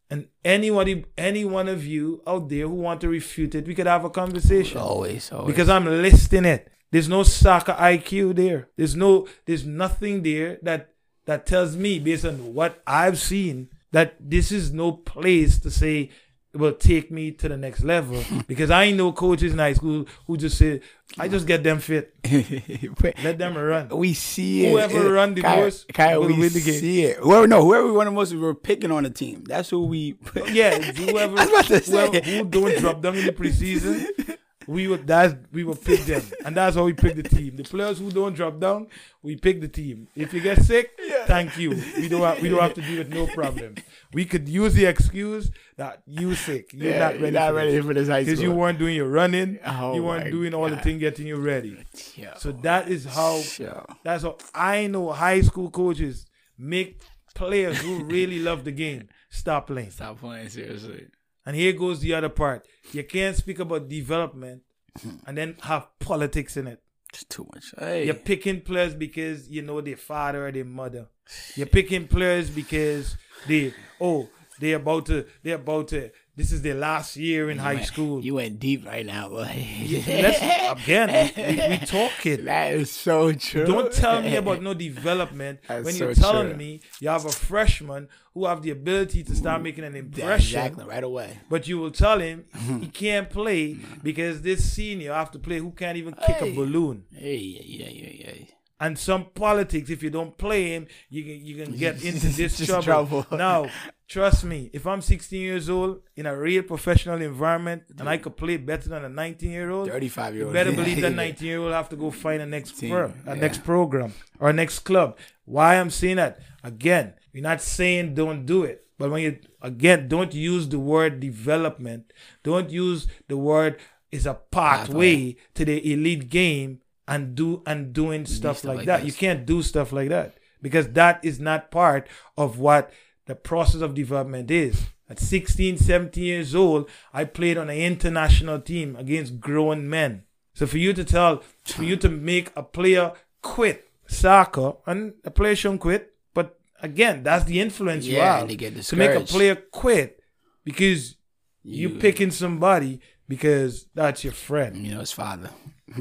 [0.09, 3.87] And anybody, any one of you out there who want to refute it, we could
[3.87, 5.47] have a conversation Always, always.
[5.47, 6.71] because I'm listing it.
[6.91, 8.69] There's no soccer IQ there.
[8.77, 10.93] There's no there's nothing there that
[11.25, 16.11] that tells me based on what I've seen that this is no place to say
[16.57, 20.05] will take me to the next level because I ain't know coaches in high school
[20.27, 20.81] who just say
[21.17, 22.15] I just get them fit.
[23.23, 23.89] Let them run.
[23.89, 24.71] we see it.
[24.71, 26.79] Whoever run the Kyle, most Kyle, will we win the game.
[26.79, 27.17] see it.
[27.17, 29.43] Whoever, no, whoever we won the most, we were picking on the team.
[29.45, 30.17] That's who we.
[30.51, 31.91] Yeah, whoever, I was about to say.
[31.91, 34.34] whoever who don't drop them in the preseason,
[34.67, 37.55] we would that's we would pick them, and that's how we pick the team.
[37.55, 38.87] The players who don't drop down,
[39.21, 40.07] we pick the team.
[40.15, 40.91] If you get sick,
[41.25, 41.71] thank you.
[41.97, 43.75] We don't have, we don't have to deal with no problem.
[44.13, 47.55] We could use the excuse that you sick, you're Yeah, not you're ready, not for
[47.55, 47.85] ready this.
[47.85, 50.75] for this high because you weren't doing your running, Oh you weren't doing all the
[50.75, 50.83] God.
[50.83, 51.77] thing getting you ready.
[52.15, 53.85] Yo, So that is how yo.
[54.03, 56.25] that's how I know high school coaches
[56.57, 57.01] make
[57.33, 59.91] players who really love the game stop playing.
[59.91, 61.07] Stop playing seriously.
[61.45, 62.67] And here goes the other part.
[62.91, 64.63] You can't speak about development
[64.99, 65.17] hmm.
[65.27, 66.81] and then have politics in it.
[67.13, 67.65] It's too much.
[67.77, 71.07] Hey, You're picking players because you know their father or their mother.
[71.55, 73.15] You're picking players because
[73.47, 74.27] they oh
[74.59, 78.23] they're about to they're about to this is their last year in high went- school.
[78.23, 79.43] You went deep right now, boy.
[79.43, 82.45] Again we, we talking.
[82.45, 83.65] That is so true.
[83.65, 86.57] Don't tell me about no development That's when you're telling true.
[86.57, 90.59] me you have a freshman who have the ability to start making an impression.
[90.59, 91.39] exactly right away.
[91.49, 92.79] But you will tell him mm-hmm.
[92.81, 97.05] he can't play because this senior have to play who can't even kick a balloon.
[97.13, 98.45] Hey, yeah, yeah, yeah, yeah.
[98.77, 102.57] And some politics, if you don't play him, you can you can get into this
[102.65, 102.83] trouble.
[102.83, 103.25] trouble.
[103.37, 103.69] Now,
[104.07, 108.35] trust me, if I'm 16 years old in a real professional environment and I could
[108.35, 110.53] play better than a 19 year old, Thirty-five year you old.
[110.53, 113.13] better believe that 19 year old have to go find a next Team, pro, a
[113.27, 113.33] yeah.
[113.35, 115.17] next program or a next club.
[115.45, 120.09] Why I'm saying that again, we're not saying don't do it, but when you again
[120.09, 122.11] don't use the word development,
[122.43, 123.77] don't use the word
[124.11, 129.01] is a pathway to the elite game and do and doing stuff, like, like that.
[129.03, 129.07] this.
[129.07, 132.91] You can't do stuff like that because that is not part of what
[133.25, 134.87] the process of development is.
[135.07, 140.23] At 16, 17 years old, I played on an international team against grown men.
[140.55, 143.13] So for you to tell, for you to make a player
[143.43, 148.47] quit soccer, and a player shouldn't quit, but again, that's the influence you Yeah, have
[148.47, 150.19] they get to make a player quit
[150.63, 151.17] because
[151.63, 155.49] you, You- picking somebody because that's your friend You know his father.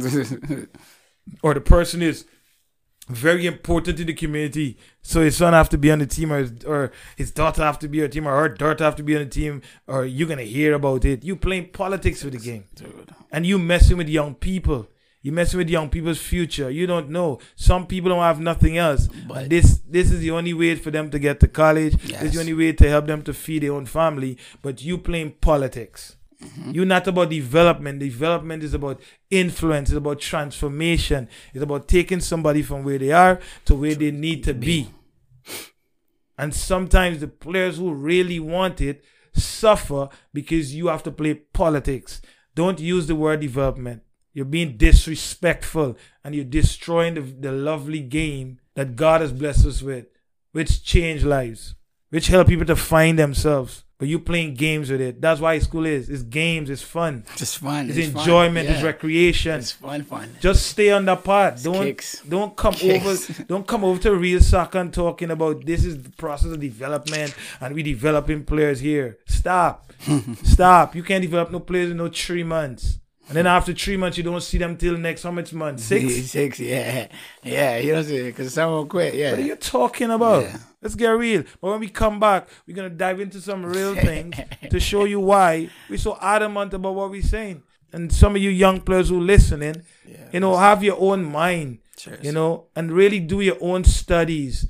[1.43, 2.25] or the person is
[3.09, 4.79] very important in the community.
[5.03, 7.79] So his son have to be on the team, or his, or his daughter have
[7.81, 10.07] to be on the team, or her daughter have to be on the team, or
[10.07, 11.23] you're gonna hear about it.
[11.25, 13.11] You playing politics with the game, Dude.
[13.31, 14.89] and you messing with young people.
[15.21, 16.69] You messing with young people's future.
[16.71, 17.39] You don't know.
[17.57, 19.09] Some people don't have nothing else.
[19.27, 21.95] But- this this is the only way for them to get to college.
[21.97, 24.37] This is the only way to help them to feed their own family.
[24.63, 26.17] But you playing politics.
[26.43, 26.71] Mm-hmm.
[26.73, 28.01] You're not about development.
[28.01, 29.91] Development is about influence.
[29.91, 31.29] It's about transformation.
[31.53, 34.89] It's about taking somebody from where they are to where they need to be.
[36.37, 42.21] And sometimes the players who really want it suffer because you have to play politics.
[42.55, 44.03] Don't use the word development.
[44.33, 49.83] You're being disrespectful and you're destroying the, the lovely game that God has blessed us
[49.83, 50.07] with,
[50.53, 51.77] which change lives,
[52.11, 53.84] which help people to find themselves.
[53.97, 55.21] But you playing games with it.
[55.21, 56.09] That's why school is.
[56.11, 56.69] It's games.
[56.69, 57.23] It's fun.
[57.29, 57.89] It's just fun.
[57.89, 58.21] It's, fun.
[58.21, 58.69] enjoyment.
[58.69, 58.75] Yeah.
[58.75, 59.59] It's recreation.
[59.61, 60.37] It's fun, fun.
[60.41, 61.63] Just stay on the part.
[61.63, 62.21] Don't kicks.
[62.23, 63.31] don't come Kicks.
[63.31, 63.45] over.
[63.45, 67.35] Don't come over to real soccer and talking about this is the process of development
[67.61, 69.19] and we developing players here.
[69.29, 69.93] Stop,
[70.43, 70.97] stop.
[70.97, 72.99] You can't develop no players in no three months.
[73.29, 75.81] And then after three months, you don't see them till next how much month?
[75.81, 76.27] Six.
[76.31, 77.09] Six, yeah.
[77.43, 78.25] Yeah, you know what I'm saying?
[78.27, 79.31] Because someone quit, yeah.
[79.31, 80.43] What are you talking about?
[80.43, 80.59] Yeah.
[80.85, 81.43] Let's get real.
[81.61, 84.37] But when we come back, we're gonna dive into some real things
[84.71, 87.63] to show you why we're so adamant about what we're saying.
[87.93, 90.29] And some of you young players who're listening, Yeah.
[90.33, 92.23] you know, have your own mind, Cheers.
[92.23, 94.67] you know, and really do your own studies.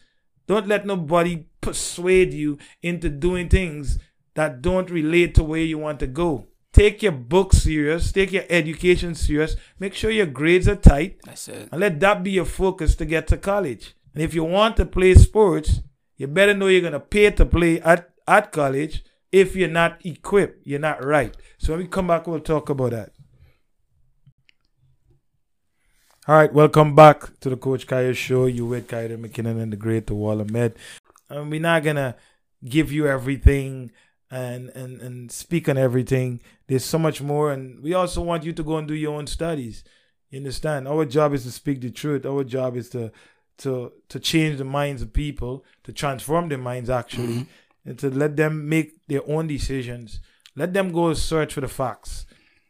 [0.47, 3.99] Don't let nobody persuade you into doing things
[4.35, 6.47] that don't relate to where you want to go.
[6.73, 11.49] Take your book serious, take your education serious, make sure your grades are tight, That's
[11.49, 11.69] it.
[11.73, 13.95] and let that be your focus to get to college.
[14.13, 15.81] And if you want to play sports,
[16.17, 19.05] you better know you're gonna pay to play at, at college.
[19.33, 21.37] If you're not equipped, you're not right.
[21.59, 23.11] So when we come back, we'll talk about that.
[26.27, 28.47] All right, welcome back to the Coach Kaya Show.
[28.47, 30.75] You with Kaya McKinnon and the great Awal Ahmed.
[31.29, 32.17] And we're not gonna
[32.65, 33.91] give you everything
[34.31, 36.41] and, and and speak on everything.
[36.67, 39.27] There's so much more, and we also want you to go and do your own
[39.27, 39.85] studies.
[40.31, 40.89] You understand?
[40.89, 42.25] Our job is to speak the truth.
[42.25, 43.13] Our job is to
[43.59, 47.89] to to change the minds of people, to transform their minds actually, mm-hmm.
[47.89, 50.21] and to let them make their own decisions.
[50.57, 52.27] Let them go search for the facts.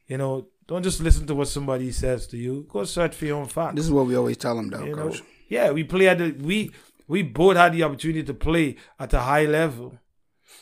[0.08, 2.66] You know, don't just listen to what somebody says to you.
[2.68, 3.76] Go search for your own facts.
[3.76, 5.14] This is what we always tell them, though, You know,
[5.48, 6.72] yeah, we play at the we
[7.06, 9.98] we both had the opportunity to play at a high level,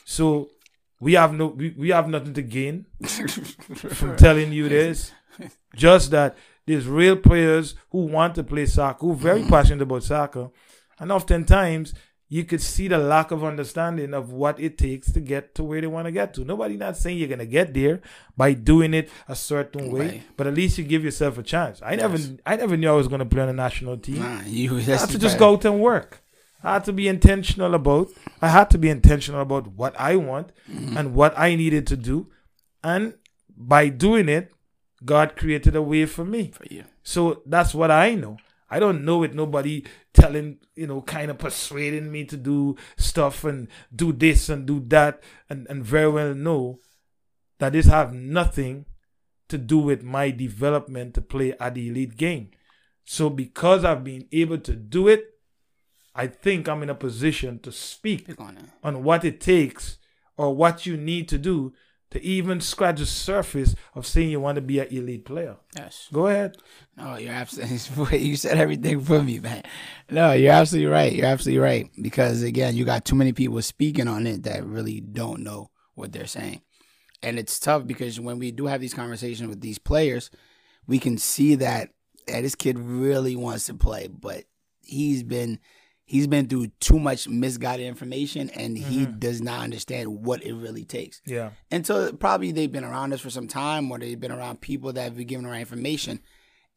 [0.03, 0.51] so
[0.99, 5.11] we have no we, we have nothing to gain from telling you this.
[5.75, 10.03] Just that there's real players who want to play soccer, who are very passionate about
[10.03, 10.49] soccer,
[10.99, 11.93] and oftentimes
[12.29, 15.79] you could see the lack of understanding of what it takes to get to where
[15.81, 16.43] they want to get to.
[16.43, 18.01] Nobody not saying you're gonna get there
[18.35, 20.23] by doing it a certain way, Right.
[20.35, 21.79] but at least you give yourself a chance.
[21.83, 24.19] I never I never knew I was gonna play on a national team.
[24.19, 26.21] Nah, you, I had to just go out and work.
[26.63, 28.07] I had to be intentional about.
[28.41, 30.97] I had to be intentional about what I want Mm-hmm.
[30.97, 32.27] and what I needed to do,
[32.83, 33.13] and
[33.55, 34.51] by doing it,
[35.05, 36.51] God created a way for me.
[36.51, 36.85] for you.
[37.03, 38.37] So that's what I know.
[38.69, 39.35] I don't know it.
[39.35, 44.65] Nobody telling, you know, kind of persuading me to do stuff and do this and
[44.65, 46.79] do that, and and very well know
[47.59, 48.85] that this have nothing
[49.49, 52.49] to do with my development to play at the elite game.
[53.05, 55.37] So because I've been able to do it,
[56.15, 59.97] I think I'm in a position to speak on on what it takes
[60.37, 61.73] or what you need to do
[62.13, 65.57] to even scratch the surface of saying you want to be an elite player.
[65.75, 66.07] Yes.
[66.13, 66.57] Go ahead.
[66.95, 68.19] No, you're absolutely.
[68.23, 69.63] You said everything for me, man.
[70.09, 71.11] No, you're absolutely right.
[71.11, 71.89] You're absolutely right.
[72.01, 76.11] Because again, you got too many people speaking on it that really don't know what
[76.11, 76.61] they're saying,
[77.21, 80.31] and it's tough because when we do have these conversations with these players,
[80.87, 81.89] we can see that
[82.27, 84.45] yeah, this kid really wants to play, but
[84.81, 85.59] he's been
[86.05, 89.19] he's been through too much misguided information, and he mm-hmm.
[89.19, 91.21] does not understand what it really takes.
[91.25, 91.51] Yeah.
[91.71, 94.93] And so probably they've been around us for some time or they've been around people
[94.93, 96.21] that have been giving the right information.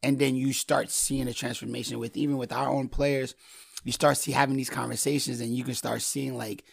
[0.03, 3.35] And then you start seeing a transformation with even with our own players,
[3.83, 6.63] you start see having these conversations and you can start seeing like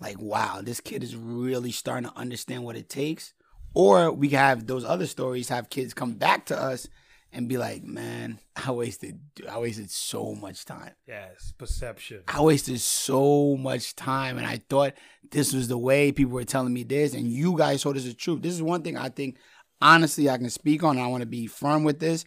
[0.00, 3.34] like wow, this kid is really starting to understand what it takes.
[3.74, 6.88] Or we have those other stories, have kids come back to us
[7.32, 9.20] and be like, Man, I wasted
[9.50, 10.92] I wasted so much time.
[11.06, 11.52] Yes.
[11.58, 12.22] Perception.
[12.28, 14.94] I wasted so much time and I thought
[15.30, 18.14] this was the way people were telling me this and you guys told us the
[18.14, 18.42] truth.
[18.42, 19.36] This is one thing I think
[19.80, 22.24] honestly I can speak on and I want to be firm with this.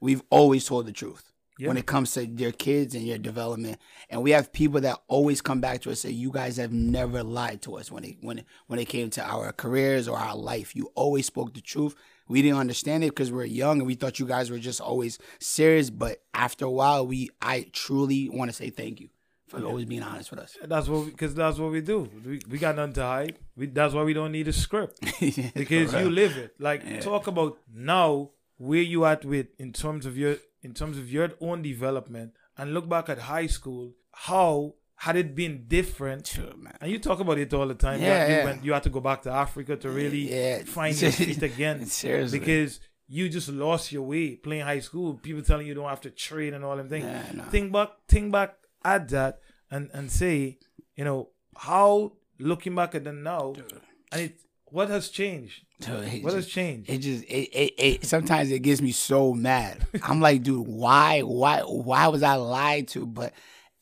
[0.00, 1.22] We've always told the truth
[1.58, 1.68] Yeah.
[1.68, 3.78] when it comes to your kids and your development.
[4.10, 6.72] And we have people that always come back to us and say you guys have
[6.72, 10.18] never lied to us when it when it, when it came to our careers or
[10.18, 10.74] our life.
[10.74, 11.94] You always spoke the truth.
[12.28, 14.80] We didn't understand it because we are young and we thought you guys were just
[14.80, 15.90] always serious.
[15.90, 19.08] But after a while, we I truly want to say thank you
[19.48, 20.56] for always being honest with us.
[20.64, 22.08] That's what because that's what we do.
[22.24, 23.38] We, we got nothing to hide.
[23.56, 25.00] We, that's why we don't need a script
[25.54, 26.54] because you live it.
[26.58, 31.10] Like talk about now where you at with in terms of your in terms of
[31.10, 33.92] your own development and look back at high school.
[34.12, 34.74] How
[35.04, 36.26] had it been different?
[36.26, 36.76] Sure, man.
[36.80, 37.98] And you talk about it all the time.
[38.00, 38.44] You- Yeah, you, yeah.
[38.44, 40.62] went, you had to go back to Africa to really Yeah.
[40.64, 41.86] find your feet again.
[41.86, 42.38] Seriously.
[42.38, 42.78] Because
[43.08, 45.14] you just lost your way playing high school.
[45.14, 47.06] People telling you don't have to train and all them things.
[47.50, 48.50] Think back, think back
[48.84, 49.40] at that
[49.70, 50.58] and and say,
[50.96, 53.54] you know, how looking back at them now,
[54.12, 55.58] and it what has changed?
[55.80, 56.88] Dude, What has changed?
[56.88, 59.84] It just it, it, it sometimes it gets me so mad.
[60.08, 63.04] I'm like, dude, why why why was I lied to?
[63.04, 63.32] But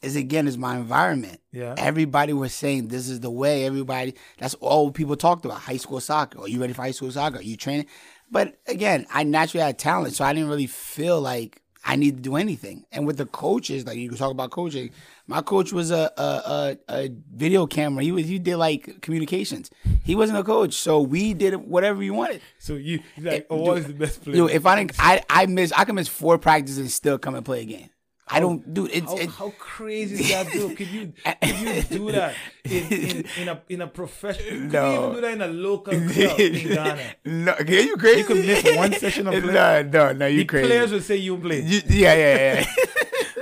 [0.02, 1.40] it's again, it's my environment.
[1.52, 1.74] Yeah.
[1.76, 3.64] Everybody was saying this is the way.
[3.66, 5.58] Everybody that's all people talked about.
[5.58, 6.40] High school soccer.
[6.40, 7.38] Are you ready for high school soccer?
[7.38, 7.86] Are you training?
[8.30, 12.22] But again, I naturally had talent, so I didn't really feel like I need to
[12.22, 12.84] do anything.
[12.92, 14.90] And with the coaches, like you can talk about coaching.
[15.26, 18.02] My coach was a a, a, a video camera.
[18.02, 19.70] He was he did like communications.
[20.02, 22.40] He wasn't a coach, so we did whatever we wanted.
[22.58, 24.36] So you like, eh, what is the best player?
[24.36, 27.34] Dude, if I didn't, I I miss, I can miss four practices and still come
[27.34, 27.90] and play a game.
[28.32, 28.90] I don't, dude.
[28.92, 30.76] It's how, it, how crazy is that, dude?
[30.76, 31.12] Could you
[31.42, 34.48] could you do that in, in, in a in a professional?
[34.50, 34.98] Could you No.
[35.02, 37.02] even do that in a local club in Ghana?
[37.24, 38.18] no, are you crazy?
[38.20, 39.52] You could miss one session of play.
[39.52, 40.66] No, no, no, you The crazy.
[40.68, 41.64] players would say you played.
[41.64, 42.66] You- yeah, yeah, yeah.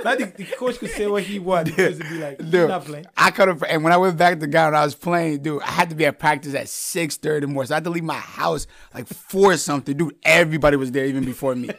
[0.03, 3.05] Now the, the coach could say what he players would be like, Dude, not playing."
[3.17, 5.61] I could have, and when I went back to Ghana, I was playing, dude.
[5.61, 8.05] I had to be at practice at six thirty more, so I had to leave
[8.05, 10.15] my house like four something, dude.
[10.23, 11.69] Everybody was there even before me.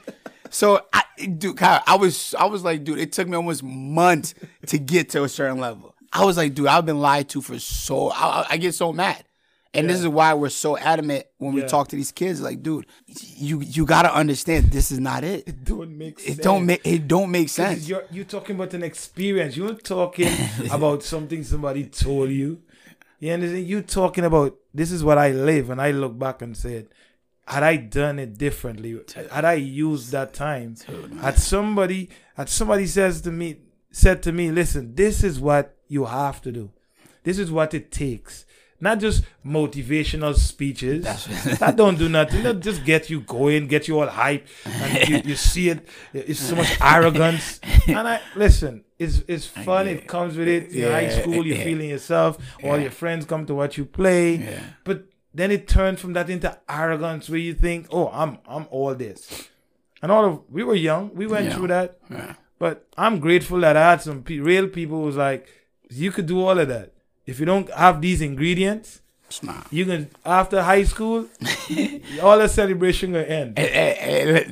[0.51, 1.03] So, I,
[1.39, 4.35] dude, Kyle, I was, I was like, dude, it took me almost months
[4.67, 5.95] to get to a certain level.
[6.13, 8.11] I was like, dude, I've been lied to for so.
[8.11, 9.25] I, I- get so mad,
[9.73, 12.41] and this is why we're so adamant when we talk to these kids.
[12.41, 15.47] Like, dude, you you gotta understand this is not it.
[15.47, 16.39] It don't make sense.
[16.39, 17.89] It don't make it don't make sense.
[17.89, 19.57] You're you're talking about an experience.
[19.57, 20.33] You're talking
[20.73, 22.61] about something somebody told you.
[23.21, 23.67] You understand?
[23.69, 26.89] You're talking about this is what I live, and I look back and said,
[27.51, 28.99] had I done it differently,
[29.31, 30.77] had I used that time,
[31.21, 33.59] had somebody had somebody says to me
[33.91, 36.71] said to me, listen, this is what you have to do.
[37.25, 38.47] This is what it takes.
[38.83, 41.05] Not just motivational speeches.
[41.59, 42.45] that don't do nothing.
[42.45, 45.87] That just get you going, get you all hype, and you, you see it.
[46.15, 47.61] It's so much arrogance.
[47.89, 48.85] And I listen.
[48.99, 49.89] It's it's fun.
[49.89, 50.73] It comes with it.
[50.73, 51.65] In high school, you're yeah.
[51.65, 52.39] feeling yourself.
[52.65, 54.37] All your friends come to watch you play.
[54.37, 54.61] Yeah.
[54.85, 58.95] But then it turns from that into arrogance, where you think, "Oh, I'm I'm all
[58.95, 59.49] this."
[60.03, 61.15] And all of we were young.
[61.15, 61.55] We went Yeah.
[61.57, 61.99] through that.
[62.11, 62.35] Yeah.
[62.59, 65.49] But I'm grateful that I had some pe- real people who was like,
[65.91, 66.93] you could do all of that.
[67.27, 69.01] If you don't have these ingredients,
[69.71, 71.27] you can after high school,
[72.23, 73.59] all the celebration will end.
[73.59, 74.45] Eh, eh, eh,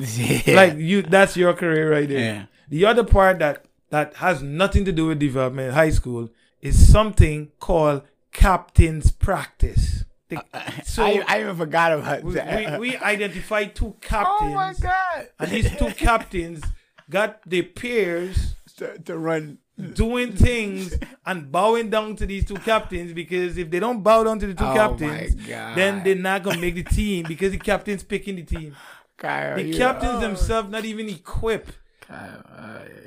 [0.46, 0.54] yeah.
[0.60, 2.18] Like you, that's your career right there.
[2.34, 2.44] Yeah.
[2.68, 6.28] The other part that that has nothing to do with development in high school
[6.60, 8.02] is something called
[8.32, 10.04] captain's practice.
[10.28, 10.44] The-
[10.84, 12.80] so I, I even forgot about we, that.
[12.80, 15.28] we, we identified two captains, my god!
[15.38, 16.62] and these two captains
[17.08, 19.58] got their peers to, to run.
[19.94, 24.38] doing things and bowing down to these two captains because if they don't bow down
[24.40, 28.02] to the two Oh captains, then they're not gonna make the team because the captain's
[28.02, 28.76] picking the team.
[29.20, 31.72] The captains oh, themselves not even equipped uh,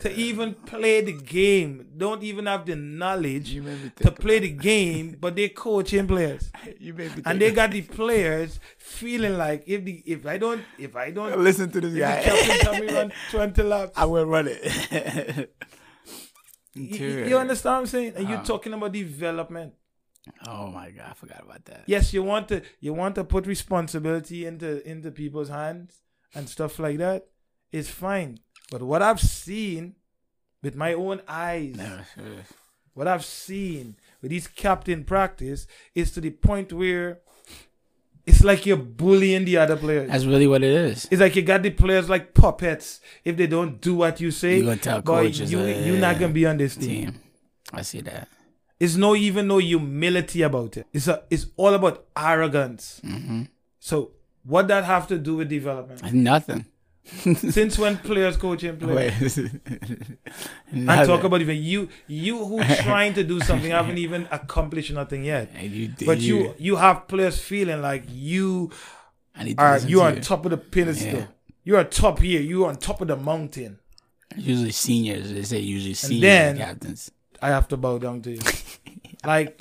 [0.02, 1.88] to even play the game.
[1.98, 6.08] Don't even have the knowledge You made me to play the game, but they're coaching
[6.08, 6.52] players.
[6.80, 10.62] you made me And they got the players feeling like if the if I don't
[10.78, 12.22] if I don't listen to this guy.
[12.22, 15.52] tell me run twenty laps, I will run it.
[16.74, 18.14] you, you- understand what I'm saying?
[18.16, 18.34] And Uh-huh.
[18.36, 19.74] you're talking about development.
[20.48, 21.84] Oh my god, I forgot about that.
[21.88, 26.02] yes, you want to you want to put responsibility into into people's hands
[26.36, 27.26] and stuff like that.
[27.72, 28.38] It's fine.
[28.72, 29.96] But what I've seen
[30.64, 31.76] with my own eyes,
[32.94, 37.20] what I've seen with these captain practice is to the point where
[38.26, 40.10] it's like you're bullying the other players.
[40.10, 41.06] That's really what it is.
[41.12, 43.02] It's like you got the players like puppets.
[43.26, 46.18] If they don't do what you say, You gonna tell coaches, you uh, you're not
[46.18, 47.12] gonna be on this team.
[47.12, 47.22] Team,
[47.74, 48.30] I see that.
[48.80, 50.88] It's no even no humility about it.
[50.94, 53.02] It's a it's all about arrogance.
[53.04, 53.44] Mm-hmm.
[53.80, 54.12] So
[54.44, 56.14] what that have to do with development?
[56.14, 56.66] Nothing.
[57.36, 59.38] Since when players coaching players?
[59.38, 59.52] Wait.
[60.72, 61.08] And Nothing.
[61.08, 65.50] talk about even you you who trying to do something haven't even accomplished nothing yet.
[65.56, 68.72] And you, But you you have players feeling like you
[69.36, 71.14] I need to are listen you on top of the pedestal.
[71.20, 71.26] Yeah.
[71.64, 72.42] You're on top here.
[72.42, 73.80] You're on top of the mountain.
[74.38, 75.34] Usually seniors.
[75.34, 77.12] They say usually seniors then- captains.
[77.42, 78.40] I have to bow down to you.
[79.26, 79.60] like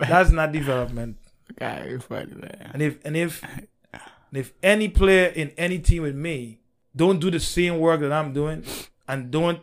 [0.00, 1.16] that's not development.
[1.58, 2.32] God, funny.
[2.72, 3.42] And if and if
[4.34, 6.58] and if any player in any team with me
[6.96, 8.64] don't do the same work that I'm doing
[9.06, 9.60] and don't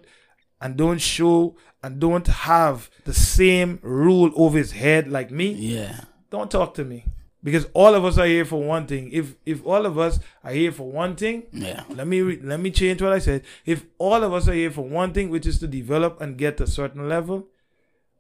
[0.62, 6.02] and don't show and don't have the same rule over his head like me, Yeah.
[6.30, 7.04] don't talk to me.
[7.44, 9.10] Because all of us are here for one thing.
[9.12, 11.84] If if all of us are here for one thing, Yeah.
[11.90, 13.44] let me re- let me change what I said.
[13.66, 16.58] If all of us are here for one thing, which is to develop and get
[16.58, 17.48] to a certain level,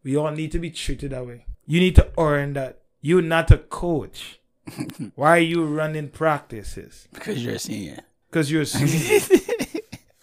[0.04, 1.46] we all need to be treated that way.
[1.68, 2.80] You need to earn that.
[3.00, 4.40] You're not a coach.
[5.16, 7.08] Why are you running practices?
[7.14, 8.00] Because you're a senior.
[8.30, 9.20] Because you're a senior.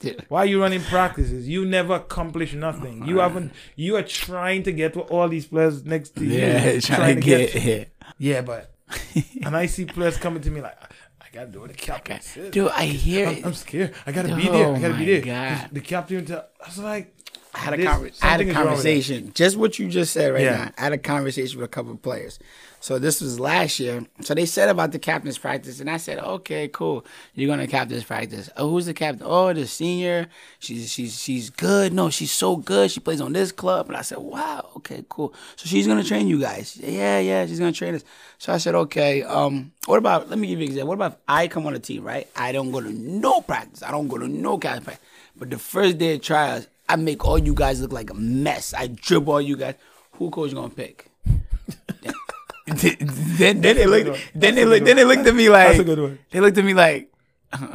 [0.28, 1.48] Why are you running practices?
[1.48, 3.04] You never accomplish nothing.
[3.06, 3.52] You haven't.
[3.74, 6.38] You are trying to get to all these players next to you.
[6.38, 7.84] Yeah, trying, to get, to- yeah.
[8.16, 8.72] Yeah, but
[9.42, 10.78] and I see players coming to me like,
[11.20, 12.20] I gotta do what the captain.
[12.50, 13.46] Dude, I hear I'm, it.
[13.46, 13.92] I'm scared.
[14.06, 14.72] I gotta be there.
[14.74, 15.20] I gotta Oh be there.
[15.60, 15.68] God.
[15.72, 17.17] The captain, tell, I was like,
[17.58, 18.54] I had a, conver- I had a is wrong with that.
[18.54, 19.32] conversation.
[19.34, 20.56] Just what you just said right Yeah.
[20.56, 20.70] now.
[20.78, 22.38] I had a conversation with a couple of players.
[22.80, 24.04] So this was last year.
[24.20, 27.04] So they said about the captain's practice, and I said, "Okay, cool.
[27.34, 28.48] You're going to captain's practice.
[28.56, 29.26] Oh, who's the captain?
[29.28, 30.28] Oh, the senior.
[30.60, 31.92] She's she's she's good.
[31.92, 32.92] No, she's so good.
[32.92, 34.68] She plays on this club." And I said, "Wow.
[34.76, 35.34] Okay, cool.
[35.56, 36.76] So she's going to train you guys.
[36.76, 37.44] Yeah, yeah.
[37.46, 38.04] She's going to train us."
[38.38, 39.24] So I said, "Okay.
[39.24, 40.30] Um, what about?
[40.30, 40.88] Let me give you an example.
[40.90, 42.28] What about if I come on a team, right?
[42.36, 43.82] I don't go to no practice.
[43.82, 45.04] I don't go to no captain's practice.
[45.36, 48.72] But the first day of trials, I make all you guys look like a mess.
[48.74, 49.74] I dribble all you guys.
[50.12, 51.10] Who coach gonna pick?
[52.66, 54.32] then, then they looked.
[54.34, 54.84] Then they looked.
[54.84, 55.68] Then they looked at me like.
[55.68, 56.18] That's a good one.
[56.30, 57.12] They looked at me like,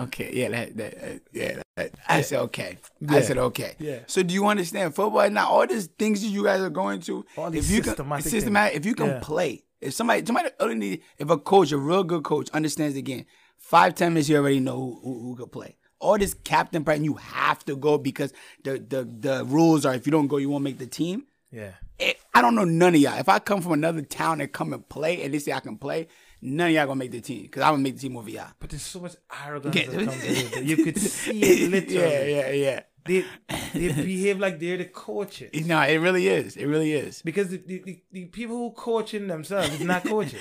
[0.01, 1.61] okay, yeah, that, that, uh, yeah.
[1.75, 1.91] That.
[2.07, 2.77] I said okay.
[3.09, 3.75] I said okay.
[3.79, 3.99] Yeah.
[4.07, 5.49] So do you understand football now?
[5.49, 7.25] All these things that you guys are going to.
[7.37, 8.73] If you can, systematic systematic.
[8.73, 8.85] things.
[8.85, 9.19] If you can Yeah.
[9.21, 13.01] play, if somebody, somebody only need, if a coach, a real good coach, understands the
[13.01, 13.25] game,
[13.57, 15.77] five ten minutes, you already know who who, who could play.
[16.03, 18.33] All this captain practice, you have to go because
[18.63, 21.71] the the the rules are if you don't go, you won't make the team yeah.
[21.99, 23.17] it, I don't know none of y'all.
[23.19, 25.77] If I come from another town and come and play, and they say I can
[25.77, 26.07] play,
[26.41, 28.51] none of y'all gonna make the team because I'm gonna make the team over y'all.
[28.59, 29.85] But there's so much arrogance Yeah.
[29.85, 30.63] that comes with it.
[30.63, 32.33] You could see it literally.
[32.33, 32.79] yeah, yeah, yeah.
[33.05, 33.25] They,
[33.73, 35.65] they behave like they're the coaches.
[35.67, 36.55] No, it really is.
[36.55, 37.21] It really is.
[37.21, 40.39] because the, the, the, the people who coaching themselves is not coaches.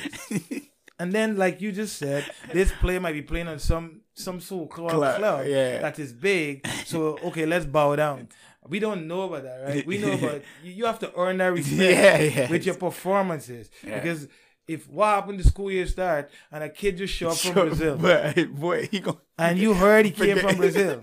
[0.98, 4.64] and then, like you just said, this player might be playing on some some sort
[4.64, 5.80] of club, Club, yeah.
[5.80, 6.66] that is big.
[6.84, 8.28] So okay, let's bow down.
[8.68, 9.86] We don't know about that, right?
[9.86, 12.50] We know about you, have to earn that respect Yeah, yeah.
[12.50, 13.70] with your performances.
[13.86, 13.98] Yeah.
[14.00, 14.28] Because
[14.68, 17.66] if what happened the school year start and a kid just show up from Sure,
[17.66, 21.02] Brazil but boy, he gonna and you heard he came from Brazil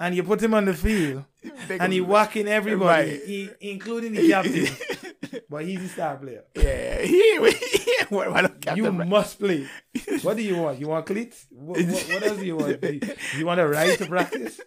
[0.00, 1.24] and you put him on the field
[1.68, 5.07] and he walking everybody, he, including the captain.
[5.48, 6.44] But he's a star player.
[6.54, 9.66] Yeah, he, he what, don't captain You must play.
[10.22, 10.80] What do you want?
[10.80, 11.46] You want cleats?
[11.50, 12.80] What, what, what else do you want?
[12.80, 13.00] Do you,
[13.36, 14.60] you want a ride to practice?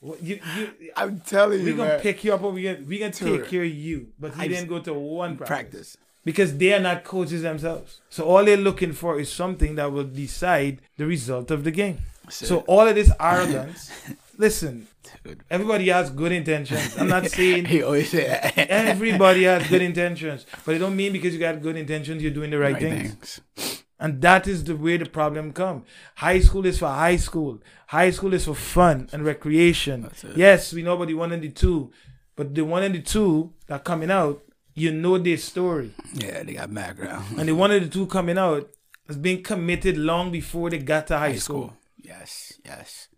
[0.00, 2.00] What, you, you, I'm telling we you, gonna man.
[2.00, 3.38] pick you up and we gonna, we gonna Tour.
[3.38, 4.08] take care of you.
[4.18, 5.48] But he I didn't go to one practice.
[5.48, 5.96] practice.
[6.24, 8.00] Because they are not coaches themselves.
[8.10, 11.98] So all they're looking for is something that will decide the result of the game.
[12.28, 13.90] So all of this arrogance,
[14.38, 14.86] listen,
[15.24, 15.42] Dude.
[15.50, 16.96] everybody has good intentions.
[16.96, 18.56] I'm not saying He always say that.
[18.70, 22.50] everybody has good intentions, but it don't mean because you got good intentions you're doing
[22.50, 23.40] the right, Right things.
[23.54, 23.82] things.
[24.00, 25.84] And that is the way the problem come.
[26.14, 27.60] High school is for high school.
[27.88, 30.08] High school is for fun and recreation.
[30.36, 31.90] Yes, we know about the one and the two,
[32.36, 34.40] but the one and the two that coming out,
[34.74, 35.90] you know their story.
[36.14, 37.24] Yeah, they got background.
[37.40, 38.70] And the one and the two coming out
[39.08, 41.64] has been committed long before they got to high, High school.
[41.68, 41.76] school.
[42.00, 43.08] Yes, yes.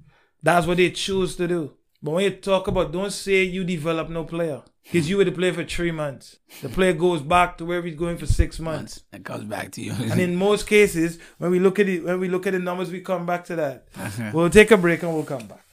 [0.43, 1.73] That's what they choose to do.
[2.03, 4.63] But when you talk about, don't say you develop no player.
[4.85, 6.39] Because you were the player for three months.
[6.63, 9.05] The player goes back to wherever he's going for six months.
[9.13, 9.93] Once it comes back to you.
[9.93, 12.91] And in most cases, when we look at it, when we look at the numbers,
[12.91, 13.87] we come back to that.
[14.33, 15.65] We'll take a break and we'll come back.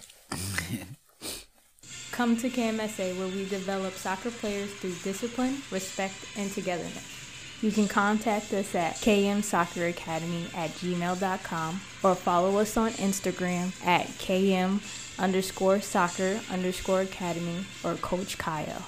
[2.11, 7.16] Come to KMSA where we develop soccer players through discipline, respect, and togetherness.
[7.59, 14.79] You can contact us at kmsocceracademy at gmail.com or follow us on Instagram at km
[15.17, 18.85] underscore soccer underscore academy or Coach Kyle.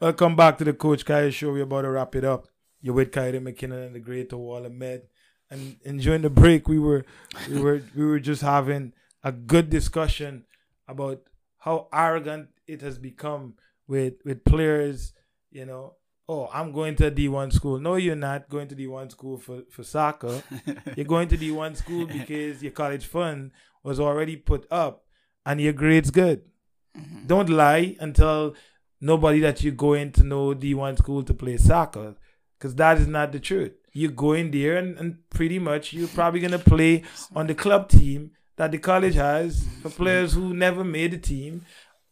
[0.00, 1.52] Welcome back to the Coach Kaya Show.
[1.52, 2.46] We're about to wrap it up.
[2.80, 5.02] You're with Kyrie McKinnon and the Great Awal Ahmed.
[5.50, 7.04] And during the break, we were
[7.50, 8.92] we were we were just having
[9.22, 10.44] a good discussion
[10.88, 11.22] about
[11.58, 13.54] how arrogant it has become
[13.86, 15.12] with with players,
[15.50, 15.96] you know.
[16.32, 17.78] Oh, I'm going to D1 school.
[17.78, 20.42] No, you're not going to D1 school for, for soccer.
[20.96, 23.50] You're going to D1 school because your college fund
[23.82, 25.04] was already put up
[25.44, 26.40] and your grade's good.
[26.96, 27.26] Mm-hmm.
[27.26, 28.54] Don't lie and tell
[28.98, 32.14] nobody that you're going to know D1 school to play soccer
[32.58, 33.72] because that is not the truth.
[33.92, 37.02] You go in there and, and pretty much you're probably going to play
[37.36, 41.66] on the club team that the college has for players who never made the team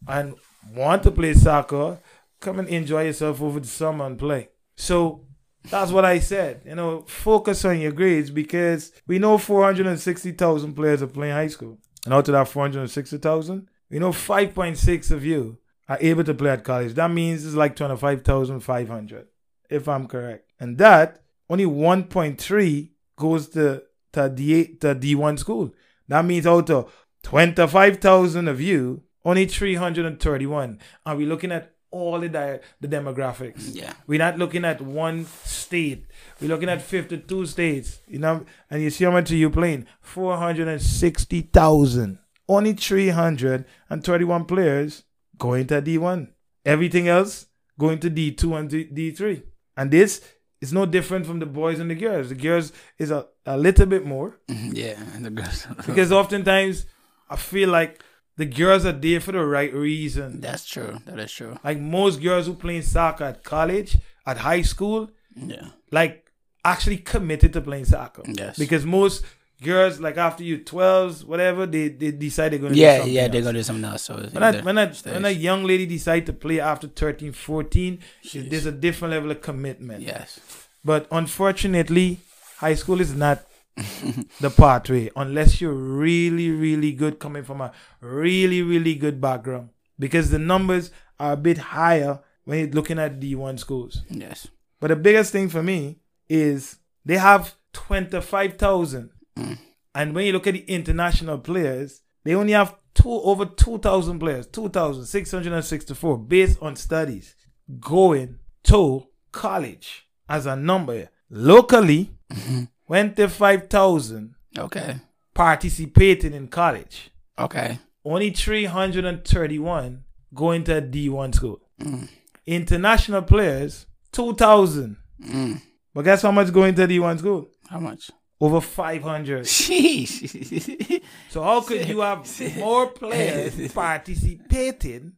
[0.07, 0.35] and
[0.75, 1.99] want to play soccer.
[2.41, 4.49] Come and enjoy yourself over the summer and play.
[4.77, 5.27] So
[5.69, 6.63] that's what I said.
[6.65, 11.79] You know, focus on your grades because we know 460,000 players are playing high school.
[12.05, 16.65] And out of that 460,000, we know 5.6 of you are able to play at
[16.65, 16.95] college.
[16.95, 19.27] That means it's like 25,500,
[19.69, 20.51] if I'm correct.
[20.59, 23.83] And that, only 1.3 goes to,
[24.13, 25.75] to, D, to D1 school.
[26.09, 26.93] That means out of
[27.25, 30.79] 25,000 of you, only 331.
[31.05, 33.75] Are we looking at all the, di- the demographics?
[33.75, 33.93] yeah.
[34.07, 36.07] We're not looking at one state.
[36.41, 38.01] We're looking at 52 states.
[38.07, 39.87] You know, and you see how much are you playing?
[40.01, 42.19] 460,000.
[42.49, 45.05] Only 331 players
[45.39, 46.29] going to D1.
[46.65, 47.47] Everything else
[47.79, 49.43] going to D2 and D- D3.
[49.77, 50.21] And this
[50.61, 52.29] is no different from the boys and the girls.
[52.29, 55.67] The girls is a, a little bit more Yeah, and the girls.
[55.87, 56.87] because oftentimes
[57.31, 58.03] I feel like
[58.37, 60.41] the girls are there for the right reason.
[60.41, 60.99] that's true.
[61.07, 61.59] That is true.
[61.65, 65.69] Like most girls who playing soccer at college, at high school, Yeah.
[65.91, 66.31] like
[66.65, 68.23] actually committed to playing soccer.
[68.27, 68.59] Yes.
[68.59, 69.25] Because most
[69.63, 73.13] girls, like after you 12s, whatever, they, they decide they're going to do yeah, something
[73.15, 73.33] yeah, else.
[73.33, 74.03] they're gonna do something else.
[74.05, 77.99] So When, I, when, I, when a young lady decide to play after 13, 14,
[78.25, 78.49] Jeez.
[78.51, 80.03] there's a different level of commitment.
[80.03, 80.41] yes,
[80.83, 82.21] But unfortunately,
[82.59, 83.43] high school is not
[84.41, 89.71] the pathway unless you're really, really good coming from a really, really good background.
[89.99, 94.03] Because the numbers are a bit higher when you're looking at D1 schools.
[94.09, 94.49] yes,
[94.81, 99.11] But the biggest thing for me is they have 25,000.
[99.37, 99.59] Mm.
[99.95, 104.47] And when you look at the international players, they only have two over 2,000 players,
[104.47, 107.35] 2,664 based on studies
[107.79, 111.09] going to college as a number.
[111.31, 112.69] Locally, Mhm.
[112.91, 114.97] 25,000 okay,
[115.33, 117.11] participating in college.
[117.39, 120.03] okay, Only 331
[120.35, 121.61] going to a D1 school.
[121.81, 122.09] Mm.
[122.47, 124.97] International players, 2,000.
[125.25, 125.61] Mm.
[125.95, 127.49] But guess how much going to D1 school?
[127.69, 128.11] how much?
[128.41, 129.45] Over 500.
[129.45, 131.03] Sheesh.
[131.29, 132.27] So how could you have
[132.57, 135.13] more players participating?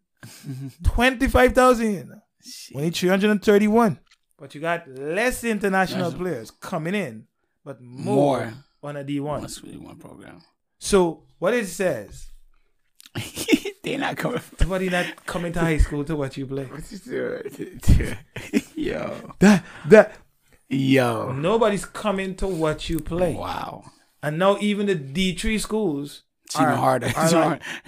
[0.82, 2.20] 25,000.
[2.74, 3.98] Only 331.
[4.38, 7.26] But you got less international players coming in,
[7.64, 8.52] but more, More.
[8.82, 9.40] on a D1.
[9.40, 10.40] What's really one program?
[10.78, 12.28] So what it says,
[13.84, 14.40] They're not coming.
[14.58, 16.68] somebody not coming to high school to watch you play.
[18.74, 20.16] Yo, That that
[20.68, 23.34] yo, nobody's coming to watch you play.
[23.34, 23.84] wow.
[24.22, 27.12] And now even the D3 schools It's even are- harder.
[27.16, 27.62] are like,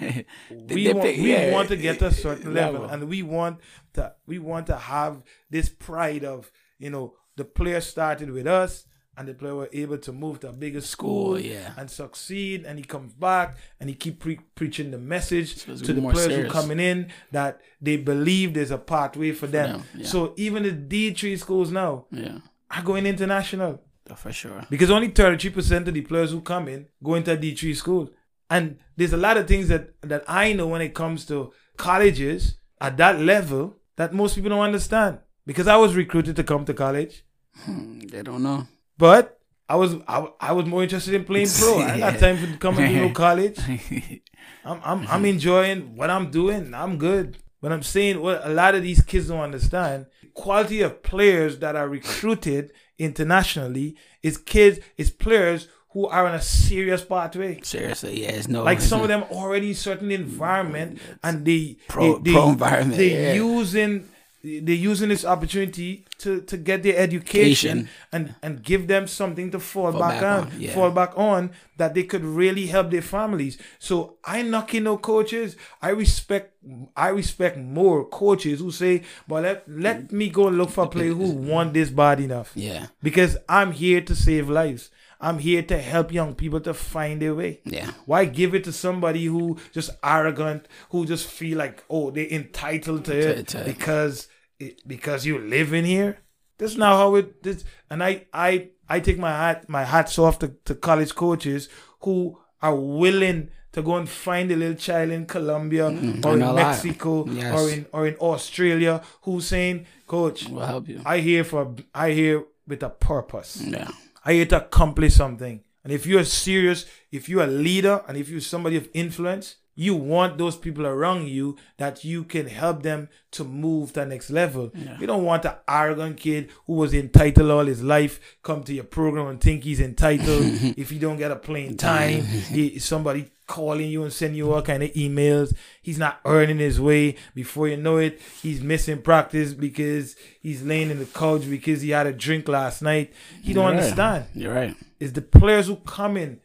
[0.51, 2.93] we, They want, we yeah, want to get to a certain level, level.
[2.93, 3.59] and we want
[3.93, 8.85] to we want to have this pride of you know the player started with us
[9.17, 11.73] and the player were able to move to a bigger school yeah.
[11.77, 15.93] and succeed and he comes back and he keep pre- preaching the message So to
[15.93, 16.45] the players serious.
[16.47, 20.05] who coming in that they believe there's a pathway for them, them, yeah.
[20.05, 20.71] so even the
[21.13, 22.39] d3 schools now Yeah,
[22.71, 23.81] are going international
[24.15, 24.65] for sure.
[24.69, 28.09] because only 33% of the players who come in go into a D3 school.
[28.51, 32.59] And there's a lot of things that, that I know when it comes to colleges
[32.79, 35.19] at that level that most people don't understand.
[35.47, 37.23] Because I was recruited to come to college,
[37.63, 38.67] Hmm, They don't know.
[38.97, 41.79] But I was I, I was more interested in playing pro.
[41.79, 43.59] I ain't got time for coming to no college.
[44.65, 46.73] I'm, I'm I'm enjoying what I'm doing.
[46.73, 47.37] I'm good.
[47.61, 50.05] But I'm saying what a lot of these kids don't understand.
[50.35, 56.41] Quality of players that are recruited internationally is kids, is players who are in a
[56.41, 57.59] serious pathway.
[57.63, 62.19] Seriously, yeah, it's no Like some of them already in certain environment and they Pro-
[62.19, 63.33] they, pro environment, They yeah.
[63.33, 64.09] using
[64.45, 69.59] they're using this opportunity to, to get their education and, and give them something to
[69.59, 70.73] fall, Fall back, back on, on, yeah.
[70.73, 73.57] fall back on that they could really help their families.
[73.79, 75.55] So I knocking no coaches.
[75.81, 76.51] I respect
[76.95, 81.13] I respect more coaches who say, "But let let me go look for a player
[81.13, 84.91] who want this bad enough." Yeah, Because I'm here to save lives.
[85.21, 87.61] I'm here to help young people to find their way.
[87.63, 92.27] yeah, Why give it to somebody who just arrogant, who just feel like oh they're
[92.27, 94.27] entitled to it To- to- because
[94.59, 96.17] it, because you live in here?
[96.57, 97.43] That's not how it.
[97.43, 101.67] This, and I I I take my hat my hats off to, to college coaches
[102.01, 106.39] who are willing to go and find a little child in Colombia Mm, or in
[106.39, 106.55] know a lot.
[106.55, 107.59] Mexico Yes.
[107.59, 111.01] or in or in Australia who's saying, Coach, we'll help you.
[111.05, 113.61] I here for I here with a purpose.
[113.61, 113.89] Yeah,
[114.23, 115.61] I here to accomplish something.
[115.83, 119.95] And if you're serious, if you're a leader, and if you're somebody of influence, you
[119.95, 124.29] want those people around you that you can help them to move to the next
[124.29, 124.71] level.
[124.99, 128.85] You don't want an arrogant kid who was entitled all his life come to your
[128.85, 130.45] program and think he's entitled.
[130.77, 134.61] if you don't get a playing time, he, somebody calling you and sending you all
[134.61, 135.55] kind of emails.
[135.81, 137.15] He's not earning his way.
[137.33, 141.91] Before you know it, he's missing practice because he's laying in the couch because he
[141.91, 143.13] had a drink last night.
[143.43, 143.75] He don't right.
[143.75, 144.75] understand You're right.
[144.99, 146.39] It's the players who come in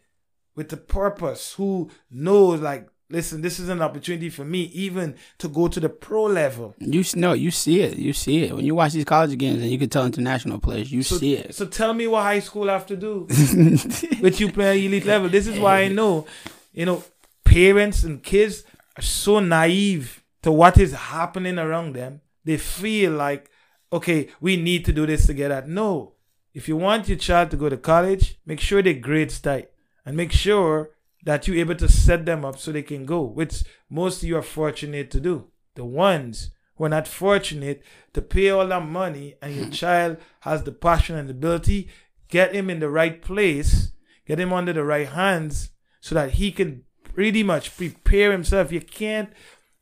[0.57, 5.49] with the purpose, who knows like, listen, this is an opportunity for me even to
[5.49, 6.75] go to the pro level.
[6.79, 7.99] You know, you see it.
[7.99, 10.91] You see it when you watch these college games, and you can tell international players.
[10.93, 11.55] You So, see it.
[11.55, 13.27] so tell me what high school I have to do
[14.21, 15.29] with you playing elite level.
[15.29, 16.27] This is why I know,
[16.73, 17.03] you know,
[17.45, 18.65] parents and kids
[18.97, 22.21] are so naive to what is happening around them.
[22.45, 23.51] They feel like,
[23.93, 25.65] okay, we need to do this together.
[25.67, 26.15] No.
[26.55, 29.71] If you want your child to go to college, make sure their grades tight
[30.05, 30.91] and make sure
[31.25, 34.37] that you're able to set them up so they can go, which most of you
[34.37, 35.49] are fortunate to do.
[35.75, 37.83] The ones who are not fortunate
[38.15, 41.89] to pay all that money and your child has the passion and ability,
[42.29, 43.93] get him in the right place,
[44.27, 48.73] get him under the right hands so that he can pretty much prepare himself.
[48.73, 49.31] You can't,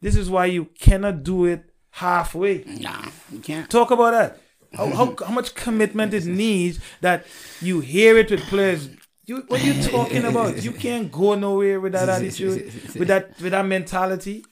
[0.01, 2.65] this is why you cannot do it halfway.
[2.65, 3.71] Nah, you can't.
[3.71, 4.41] Talk about that.
[4.73, 7.27] How, how, how much commitment it needs that
[7.61, 8.89] you hear it with players.
[9.29, 10.63] You, what you talking about?
[10.63, 14.43] You can't go nowhere with that attitude, with that with that mentality.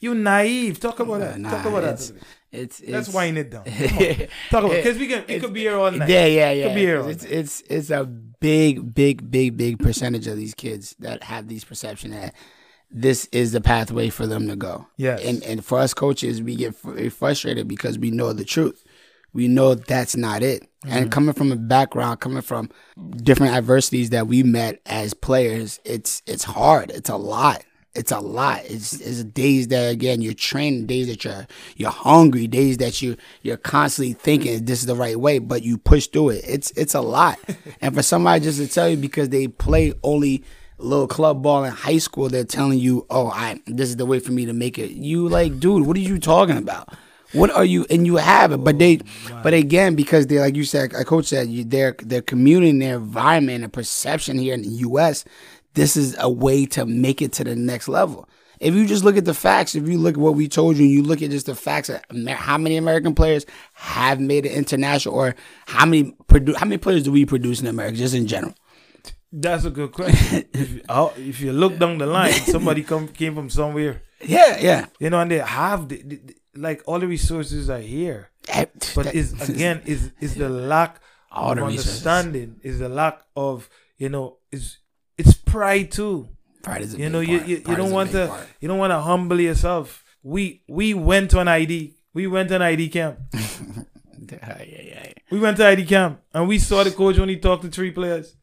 [0.00, 0.80] You naive.
[0.80, 1.38] Talk about that.
[1.38, 2.12] Nah, Talk about that.
[2.50, 3.64] It's, it's Let's wind it down.
[4.50, 4.84] Talk about it.
[4.84, 5.24] because we can.
[5.28, 6.08] It could be here all night.
[6.08, 6.66] Yeah, yeah, yeah.
[6.66, 10.96] Could be here it's, it's it's a big, big, big, big percentage of these kids
[10.98, 12.34] that have these perception that
[12.90, 14.88] this is the pathway for them to go.
[14.96, 15.18] Yeah.
[15.22, 18.82] And and for us coaches, we get fr- frustrated because we know the truth.
[19.36, 20.62] We know that's not it.
[20.62, 20.96] Mm-hmm.
[20.96, 22.70] And coming from a background, coming from
[23.16, 26.90] different adversities that we met as players, it's it's hard.
[26.90, 27.62] It's a lot.
[27.94, 28.62] It's a lot.
[28.64, 33.18] It's, it's days that again you're training, days that you're you're hungry, days that you
[33.42, 36.44] you're constantly thinking this is the right way, but you push through it.
[36.48, 37.38] It's it's a lot.
[37.82, 40.44] and for somebody just to tell you because they play only
[40.78, 44.18] little club ball in high school, they're telling you, "Oh, I this is the way
[44.18, 46.88] for me to make it." You like, dude, what are you talking about?
[47.32, 47.86] What are you?
[47.90, 49.00] And you have it, but they,
[49.42, 52.96] but again, because they, like you said, a coach said, you, they're they're commuting their
[52.96, 55.24] environment and perception here in the U.S.
[55.74, 58.28] This is a way to make it to the next level.
[58.58, 60.84] If you just look at the facts, if you look at what we told you,
[60.84, 64.52] and you look at just the facts, of how many American players have made it
[64.52, 65.34] international, or
[65.66, 68.54] how many produ- how many players do we produce in America, just in general?
[69.32, 70.44] That's a good question.
[70.54, 74.56] if, you, oh, if you look down the line, somebody come came from somewhere, Yeah,
[74.58, 74.86] yeah.
[74.98, 78.30] you know, and they have the, the, the- like all the resources are here.
[78.48, 81.00] Eh, but that- is again is is the lack
[81.30, 81.88] All of the resources.
[82.06, 84.78] understanding, is the lack of you know, is
[85.18, 86.28] it's pride too.
[86.62, 87.48] pride is a You big know, you part.
[87.48, 88.46] you, you don't want to part.
[88.60, 90.04] you don't want to humble yourself.
[90.22, 91.94] We we went to an ID.
[92.14, 93.18] We went to an ID camp.
[95.30, 98.36] We went to ID camp and we saw the coach only talk to three players,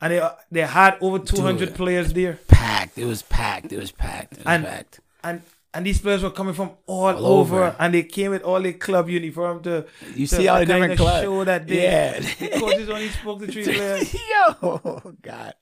[0.00, 1.76] and they they had over two hundred Dude.
[1.76, 2.98] players there, Packed.
[2.98, 3.72] It was packed.
[3.72, 4.32] It was packed.
[4.34, 5.00] It was And- packed.
[5.22, 5.42] and
[5.74, 7.76] and these players were coming from all, All over, over.
[7.78, 10.96] and they came with all their club uniform to You to see all the different
[10.96, 11.22] clubs.
[11.22, 12.18] show that they Yeah.
[12.40, 15.54] the coaches only spoke to three players Yo, God.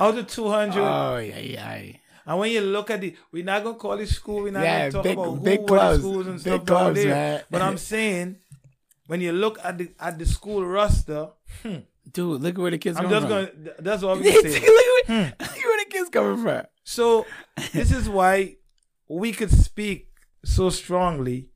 [0.00, 0.82] out of two hundred.
[0.82, 1.82] Oh, yeah, yeah.
[2.26, 4.42] And when you look at the, we're not gonna call it school.
[4.42, 5.98] We're not Yeah, gonna talk big- about who big were clubs.
[6.00, 7.08] schools and Big stuff down clubs, there.
[7.14, 7.42] man.
[7.50, 8.36] But I'm saying,
[9.08, 11.28] when you look at the at the school roster,
[11.62, 11.76] hmm,
[12.12, 13.64] Dude, look at where the kids I'm coming just from.
[13.64, 13.76] gonna.
[13.80, 14.60] That's all I'm look, gonna at say.
[14.60, 16.62] where, look at where the kids coming from.
[16.84, 17.26] So
[17.72, 18.56] this is why
[19.18, 20.08] we could speak
[20.44, 21.48] so strongly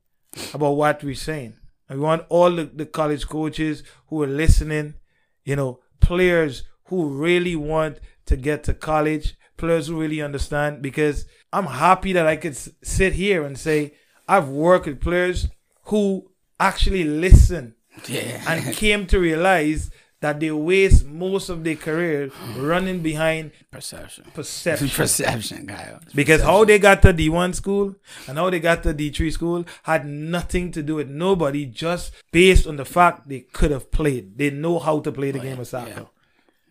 [0.53, 1.55] about what we're saying.
[1.89, 4.95] And we want all the, the college coaches who are listening,
[5.45, 11.25] you know, players who really want to get to college, players who really understand, because
[11.51, 13.93] I'm happy that I could s- sit here and say
[14.27, 15.47] I've worked with players
[15.85, 16.29] who
[16.59, 17.75] actually listen
[18.07, 18.43] Yeah.
[18.47, 19.89] and came to realize
[20.19, 24.25] that they waste most of their career running behind Perception.
[24.33, 24.89] perception.
[24.95, 25.99] Perception, Kyle.
[26.15, 27.95] Because how they got to D1 school
[28.27, 32.65] and how they got to D3 school had nothing to do with nobody, just based
[32.65, 34.37] on the fact they could have played.
[34.37, 36.07] They know how to play the oh, game of soccer.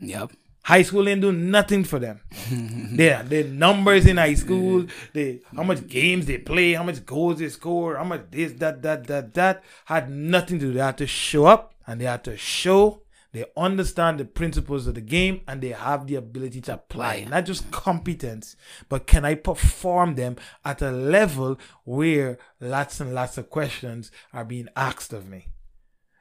[0.00, 0.32] Yep.
[0.64, 2.20] High school didn't do nothing for them.
[2.50, 7.38] yeah, the numbers in high school, they how much games they play, how much goals
[7.38, 10.72] they score, how much this, that, that, that, that had nothing to do.
[10.72, 13.02] They had to show up and they had to show
[13.36, 17.44] they understand the principles of the game and they have the ability to apply not
[17.44, 18.56] just competence,
[18.88, 24.44] but can I perform them at a level where lots and lots of questions are
[24.44, 25.48] being asked of me.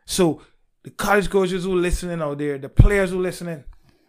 [0.06, 0.42] So
[0.84, 3.64] the college coaches who are listening out there, the players who are listening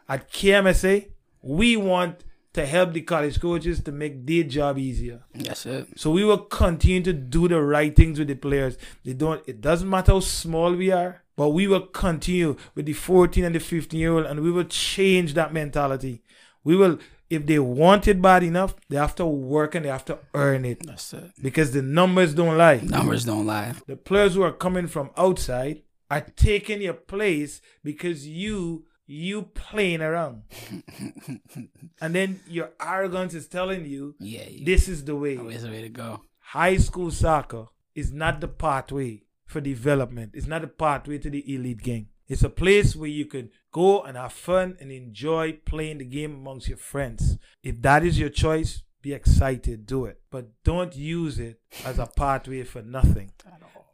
[0.08, 1.08] at KMSA,
[1.42, 5.22] we want to help the college coaches to make their job easier.
[5.34, 5.88] That's it.
[5.96, 8.78] So we will continue to do the right things with the players.
[9.04, 9.46] They don't.
[9.46, 13.54] It doesn't matter how small we are, but we will continue with the 14 and
[13.54, 16.22] the 15 year old, and we will change that mentality.
[16.64, 16.98] We will.
[17.28, 20.64] If they want it bad enough, they have to work and they have to earn
[20.64, 21.32] it That's it.
[21.42, 22.76] because the numbers don't lie.
[22.84, 23.74] Numbers don't lie.
[23.88, 30.02] The players who are coming from outside are taking your place because you you playing
[30.02, 30.42] around,
[32.00, 34.44] and then your arrogance is telling you Yeah.
[34.64, 35.36] This is the way.
[35.36, 36.22] always the way to go.
[36.38, 40.32] High school soccer is not the pathway for development.
[40.34, 42.08] It's not a pathway to the elite game.
[42.28, 46.34] It's a place where you can go and have fun and enjoy playing the game
[46.34, 47.38] amongst your friends.
[47.62, 50.20] If that is your choice, be excited, do it.
[50.30, 53.30] But don't use it as a pathway for nothing.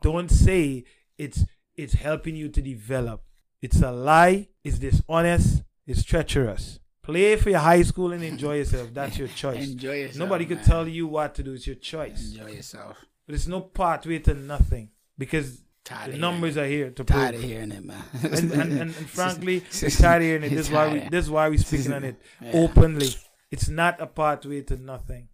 [0.01, 0.85] Don't say
[1.19, 1.45] it's
[1.77, 3.23] it's helping you to develop.
[3.61, 6.81] It's a lie, it's dishonest, it's treacherous.
[7.03, 8.95] Play for your high school and enjoy yourself.
[8.95, 9.71] That's your choice.
[9.73, 10.19] Enjoy yourself.
[10.19, 11.53] Nobody could tell you what to do.
[11.53, 12.33] It's your choice.
[12.33, 12.97] Enjoy yourself.
[13.27, 14.89] but it's no pathway to nothing
[15.19, 17.07] because Tired the numbers are here to it.
[17.07, 17.43] tired prove.
[17.43, 18.03] of hearing it, man.
[18.23, 20.51] and, and, and, and frankly, tired of hearing it.
[20.51, 22.53] This is why we this is why we speaking on it Yeah.
[22.55, 23.09] openly.
[23.51, 25.29] It's not a pathway to nothing.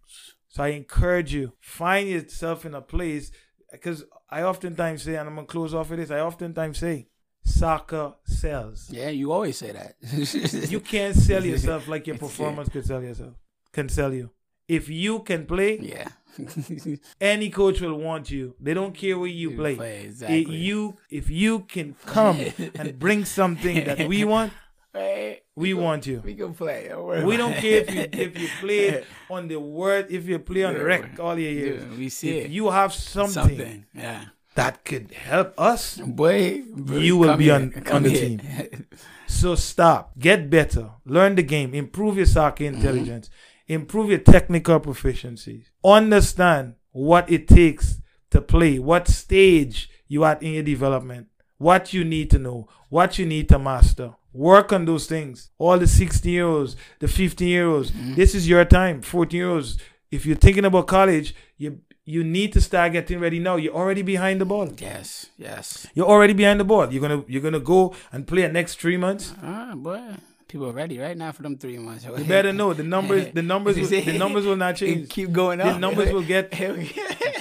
[0.47, 3.31] So I encourage you, find yourself in a place
[3.71, 7.07] because I oftentimes say, and I'm gonna close off with this, I oftentimes say,
[7.45, 8.89] soccer sells.
[8.91, 9.95] Yeah, you always say that.
[10.71, 13.35] You can't sell yourself like your performance could sell yourself.
[13.71, 14.31] Can sell you.
[14.69, 16.07] If you can play, yeah.
[17.19, 18.55] any coach will want you.
[18.61, 19.75] They don't care where you play.
[19.75, 20.55] play, It- exactly.
[20.55, 22.37] you if you can come
[22.75, 24.53] and bring something that we want,
[24.93, 26.21] Hey, we want you.
[26.25, 26.87] we can play.
[26.89, 30.63] Don't We don't care if you if you play on the word, if you play
[30.63, 30.81] on Yeah.
[30.91, 31.83] rec all your years.
[31.83, 32.51] Yeah, we see If it.
[32.51, 33.85] you have something, Something.
[33.93, 34.21] Yeah.
[34.55, 38.21] that could help us, Boy, boy, You will be here, on- on the here.
[38.37, 38.85] team.
[39.27, 42.81] so stop, get better, learn the game, improve your soccer Mm-hmm.
[43.69, 48.01] Improve your technical proficiencies, understand what it takes
[48.31, 53.17] to play, what stage you are in your development, what you need to know, what
[53.19, 54.13] you need to master.
[54.33, 55.49] Work on those things.
[55.57, 58.15] All the 16 year olds, the 15 year olds, Mm-hmm.
[58.15, 59.01] this is your time.
[59.01, 59.77] 14 year olds.
[60.11, 63.55] If you're thinking about college, you you need to start getting ready now.
[63.57, 64.67] You're already behind the ball.
[64.79, 65.85] yes, yes.
[65.93, 66.91] You're already behind the ball.
[66.91, 69.33] You're gonna you're gonna go and play the next three months.
[69.43, 70.01] Ah, boy.
[70.49, 72.05] People are ready right now for them three months.
[72.05, 73.31] You better know the numbers.
[73.31, 73.77] The numbers.
[73.79, 75.09] Will, the numbers will not It change.
[75.09, 75.73] keep going up.
[75.73, 76.51] The numbers will get.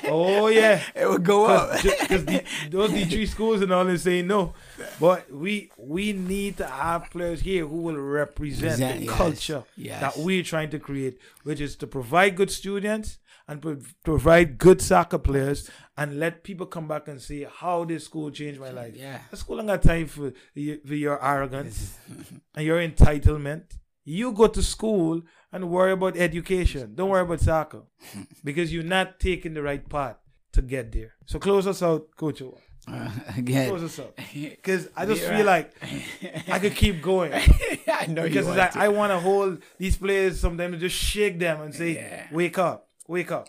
[0.04, 0.82] Oh yeah.
[0.94, 1.82] It will go up.
[1.82, 4.52] Because those D three schools and all is saying no,
[5.00, 10.02] but we we need to have players here who will represent the yes, culture yes.
[10.02, 13.16] that we're trying to create, which is to provide good students
[13.48, 18.04] and pro- provide good soccer players, and let people come back and say how this
[18.04, 18.94] school changed my life.
[18.96, 19.20] Yeah.
[19.30, 21.98] The school ain't got time for, for your arrogance
[22.54, 23.78] and your entitlement.
[24.04, 25.22] You go to school
[25.52, 26.94] and worry about education.
[26.94, 27.82] Don't worry about soccer
[28.44, 30.16] because you're not taking the right path
[30.52, 31.14] to get there.
[31.26, 32.42] So close us out, Coach.
[32.90, 33.68] Uh, again.
[33.68, 35.44] Close us out because I just feel right.
[35.44, 38.76] like I could keep going I know because you want like.
[38.76, 42.26] I want to hold these players sometimes and just shake them and say, Yeah.
[42.32, 43.48] "Wake up, wake up,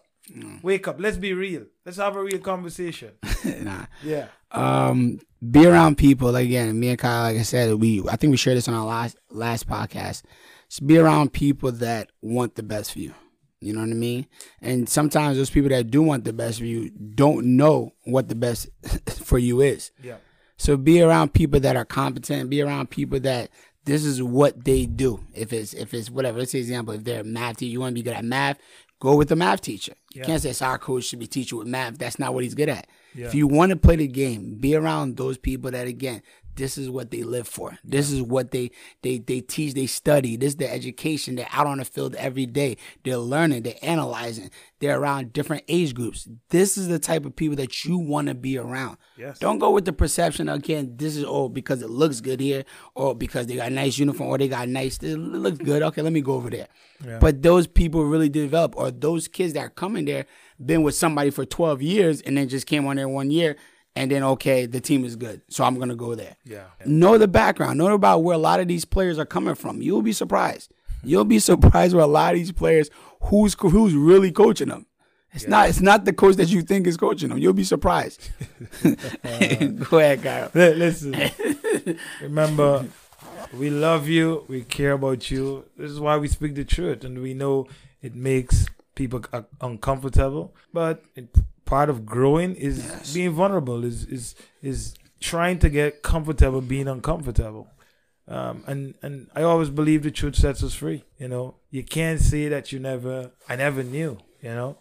[0.64, 1.00] wake up.
[1.00, 1.66] Let's be real.
[1.86, 3.12] Let's have a real conversation."
[3.62, 3.86] nah.
[4.04, 5.20] Yeah, um
[5.52, 6.36] be around people.
[6.36, 8.86] Again me and Kayo like i said we i think we shared this on our
[8.86, 10.24] last last podcast.
[10.70, 13.14] Just be around people that want the best for you.
[13.62, 14.26] You know what i mean?
[14.62, 18.36] And sometimes those people that do want the best for you don't know what the
[18.36, 18.70] best
[19.24, 19.92] for you is.
[20.02, 20.18] Yeah,
[20.58, 22.50] so be around people that are competent.
[22.50, 23.50] Be around people that
[23.86, 25.26] this is what they do.
[25.34, 26.40] If it's if it's whatever.
[26.40, 28.60] Let's say example if they're math teacher you want to be good at math
[29.00, 30.26] go with the math teacher you Yeah.
[30.28, 32.88] can't say soccer coach should be teaching with math that's not what he's good at
[33.16, 33.28] Yeah.
[33.28, 36.22] if you want to play the game, be around those people that again,
[36.60, 37.80] this is what they live for.
[37.84, 40.36] This is what they they they teach, they study.
[40.36, 41.36] This is their education.
[41.36, 42.76] They're out on the field every day.
[43.04, 44.52] They're learning, they're analyzing.
[44.80, 46.28] They're around different age groups.
[46.50, 48.98] This is the type of people that you want to be around.
[49.18, 49.40] Yes.
[49.40, 53.16] Don't go with the perception again, this is oh because it looks good here, or
[53.16, 55.82] because they got a nice uniform, or they got nice it looks good.
[55.82, 56.68] Okay, let me go over there.
[57.06, 57.20] Yeah.
[57.20, 60.26] But those people really develop, or those kids that are coming there
[60.64, 63.56] been with somebody for 12 years and then just came on there one year
[64.00, 66.64] and then okay the team is good so i'm gonna go there yeah.
[66.86, 70.02] know the background know about where a lot of these players are coming from you'll
[70.02, 70.72] be surprised
[71.04, 72.90] you'll be surprised where a lot of these players
[73.24, 74.86] who's who's really coaching them
[75.34, 78.30] it's not it's not the coach that you think is coaching them you'll be surprised
[78.84, 80.56] go ahead Kayo.
[80.56, 81.16] Li- Listen,
[82.22, 82.86] remember,
[83.54, 84.46] we love you.
[84.48, 85.66] We care about you.
[85.78, 87.68] This is why we speak the truth, and we know
[88.02, 90.54] it makes people uh, uncomfortable.
[90.74, 91.30] But it,
[91.74, 93.14] part of growing is Yes.
[93.18, 93.80] being vulnerable.
[93.92, 94.24] Is is
[94.72, 94.80] is
[95.32, 97.68] trying to get comfortable being uncomfortable.
[98.36, 101.04] Um, and and I always believe the truth sets us free.
[101.22, 103.16] You know, you can't say that you never,
[103.52, 104.12] I never knew.
[104.46, 104.72] You know,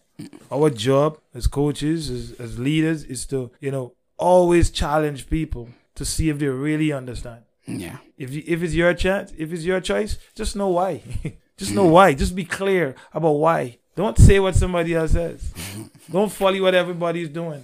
[0.57, 3.87] our job as coaches, as, as leaders, is to you know
[4.19, 5.65] always challenge people
[5.99, 7.43] to see if they really understand.
[7.67, 10.93] yeah If you, if it's your chance, if it's your choice, just know why.
[11.61, 12.09] just know why.
[12.23, 13.63] Just be clear about why.
[13.99, 15.41] Don't say what somebody else says.
[16.17, 17.63] Don't follow what everybody's doing.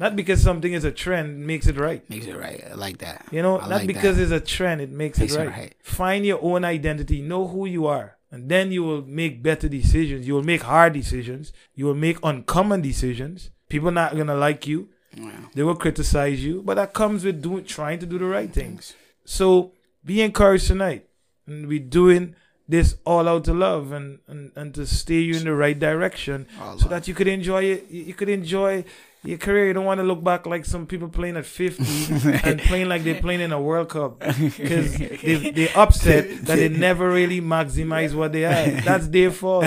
[0.00, 2.02] Not because something is a trend makes it right.
[2.10, 4.22] makes it right i like that You know, I not like because that.
[4.24, 5.56] it's a trend it makes, Makes it it right.
[5.60, 5.74] right.
[5.82, 7.18] Find your own identity.
[7.32, 8.08] Know who you are.
[8.32, 10.26] And then you will make better decisions.
[10.26, 11.52] You will make hard decisions.
[11.74, 13.50] You will make uncommon decisions.
[13.68, 14.88] People not gonna like you.
[15.14, 15.40] yeah.
[15.54, 16.62] They will criticize you.
[16.62, 18.94] But that comes with doing trying to do the right things.
[19.24, 19.72] So
[20.04, 21.02] be encouraged tonight.
[21.46, 22.34] And we're doing
[22.68, 26.46] this all out to love and, and, and to steer you in the right direction
[26.60, 26.90] All so love.
[26.90, 27.86] that you could enjoy it.
[27.90, 28.84] You you could enjoy
[29.22, 29.66] your career.
[29.68, 31.84] You don't want to look back like some people playing at 50
[32.44, 36.68] and playing like they're playing in a World Cup because they, they're upset that they
[36.68, 38.82] never really maximize what they had.
[38.84, 39.64] That's their fault.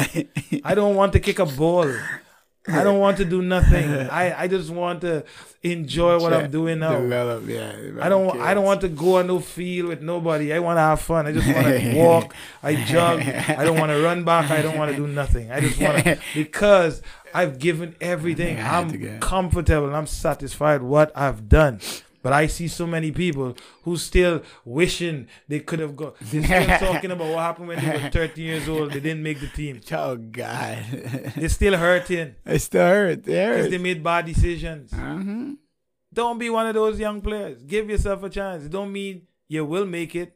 [0.64, 1.92] I don't want to kick a ball
[2.72, 3.90] I don't want to do nothing.
[4.12, 5.24] I, I just want to
[5.64, 7.00] enjoy what I'm doing now.
[7.00, 7.74] Develop, yeah.
[8.02, 10.54] I don't I don't want to go on no field with nobody.
[10.54, 11.28] I want to have fun.
[11.28, 12.34] I just want to walk.
[12.64, 13.22] I jog.
[13.22, 14.52] I don't want to run back.
[14.52, 15.52] I don't want to do nothing.
[15.52, 17.02] I just want to because
[17.34, 18.58] I've given everything.
[18.58, 21.80] I had to I'm comfortable and I'm satisfied what I've done.
[22.22, 26.14] But I see so many people who still wishing they could have gone.
[26.20, 28.92] They're still talking about what happened when they were 13 years old.
[28.92, 29.80] They didn't make the team.
[29.92, 30.84] Oh God,
[31.36, 33.24] They're still hurting it still hurt.
[33.24, 34.92] Because they made bad decisions.
[34.94, 35.54] Uh-huh.
[36.14, 37.62] Don't be one of those young players.
[37.64, 38.66] Give yourself a chance.
[38.66, 40.36] It don't mean you will make it.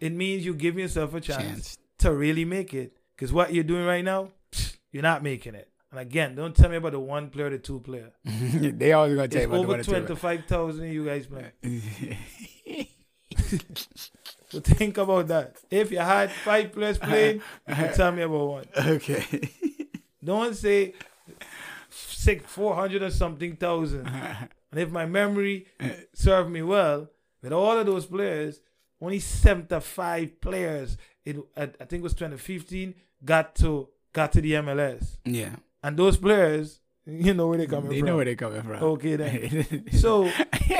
[0.00, 1.78] It means you give yourself a chance, Chance.
[1.98, 2.92] to really make it.
[3.14, 4.30] Because what you're doing right now,
[4.92, 5.68] you're not making it.
[5.90, 8.12] And again, don't tell me about the one player, the two player.
[8.24, 11.52] they always gonna tell It's you about over one or 25,000 you guys play.
[14.48, 15.56] So think about that.
[15.70, 18.64] If you had five players playing, you can tell me about one.
[18.76, 19.50] okay.
[20.22, 20.94] Don't say
[21.90, 24.06] six, 400 or something thousand.
[24.06, 25.66] And if my memory
[26.14, 27.10] served me well,
[27.42, 28.60] with all of those players,
[29.00, 34.52] only 75 players, it, I, I think it was 2015, got to got to the
[34.52, 35.18] MLS.
[35.24, 35.56] yeah.
[35.86, 38.06] And those players, you know where they coming They from.
[38.06, 38.82] They know where they're coming from.
[38.82, 39.84] Okay then.
[39.92, 40.28] So,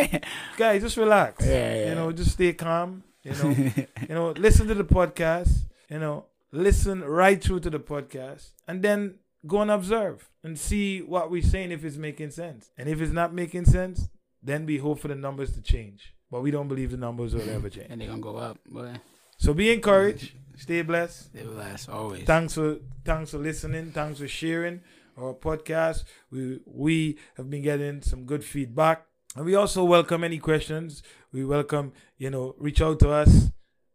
[0.57, 1.46] guys, just relax.
[1.46, 1.88] Yeah, yeah.
[1.90, 3.04] You know, just stay calm.
[3.22, 5.66] You know, you know, listen to the podcast.
[5.88, 11.02] You know, listen right through to the podcast, and then go and observe and see
[11.02, 12.70] what we're saying if it's making sense.
[12.76, 14.09] And if it's not making sense,
[14.42, 16.14] then we hope for the numbers to change.
[16.32, 17.86] But we don't believe the numbers will ever change.
[17.90, 18.94] and they're gonna go up, boy.
[19.38, 20.32] So be encouraged.
[20.57, 21.32] Stay blessed.
[21.32, 22.24] They will last always.
[22.24, 23.92] Thanks for thanks for listening.
[23.92, 24.80] Thanks for sharing
[25.17, 26.05] our podcast.
[26.31, 29.07] We we have been getting some good feedback.
[29.35, 31.03] And we also welcome any questions.
[31.33, 33.51] We welcome, you know, reach out to us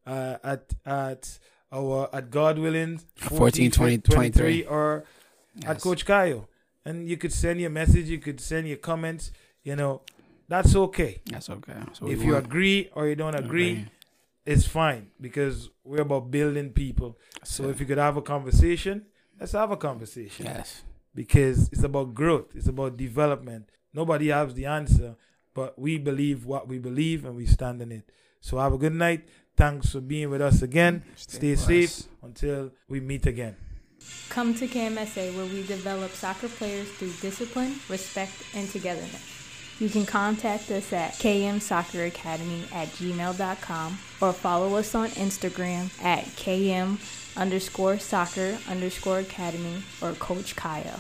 [0.06, 1.40] uh, at at
[1.72, 4.66] our at God willing 14, 20, 23.
[4.66, 5.06] or
[5.66, 6.48] at Coach Kayo.
[6.86, 9.32] And you could send your message, you could send your comments,
[9.64, 10.02] you know,
[10.48, 11.22] that's okay.
[11.26, 11.74] That's okay.
[11.94, 13.88] So if you want- agree or you don't agree,
[14.46, 17.18] it's fine because we're about building people.
[17.44, 19.06] So if you could have a conversation,
[19.40, 23.70] let's have a conversation yes, because it's about growth, it's about development.
[23.94, 25.16] Nobody has the answer,
[25.54, 28.10] but we believe what we believe and we stand in it.
[28.40, 29.28] So have a good night.
[29.56, 31.04] Thanks for being with us again.
[31.16, 31.68] Stay blessed.
[31.68, 33.56] safe until we meet again.
[34.30, 39.42] Come to KMSA where we develop soccer players through discipline, respect, and togetherness.
[39.80, 47.00] You can contact us at kmsocceracademy at gmail.com or follow us on Instagram at km
[47.38, 51.00] underscore soccer underscore academy or Coach Kayo.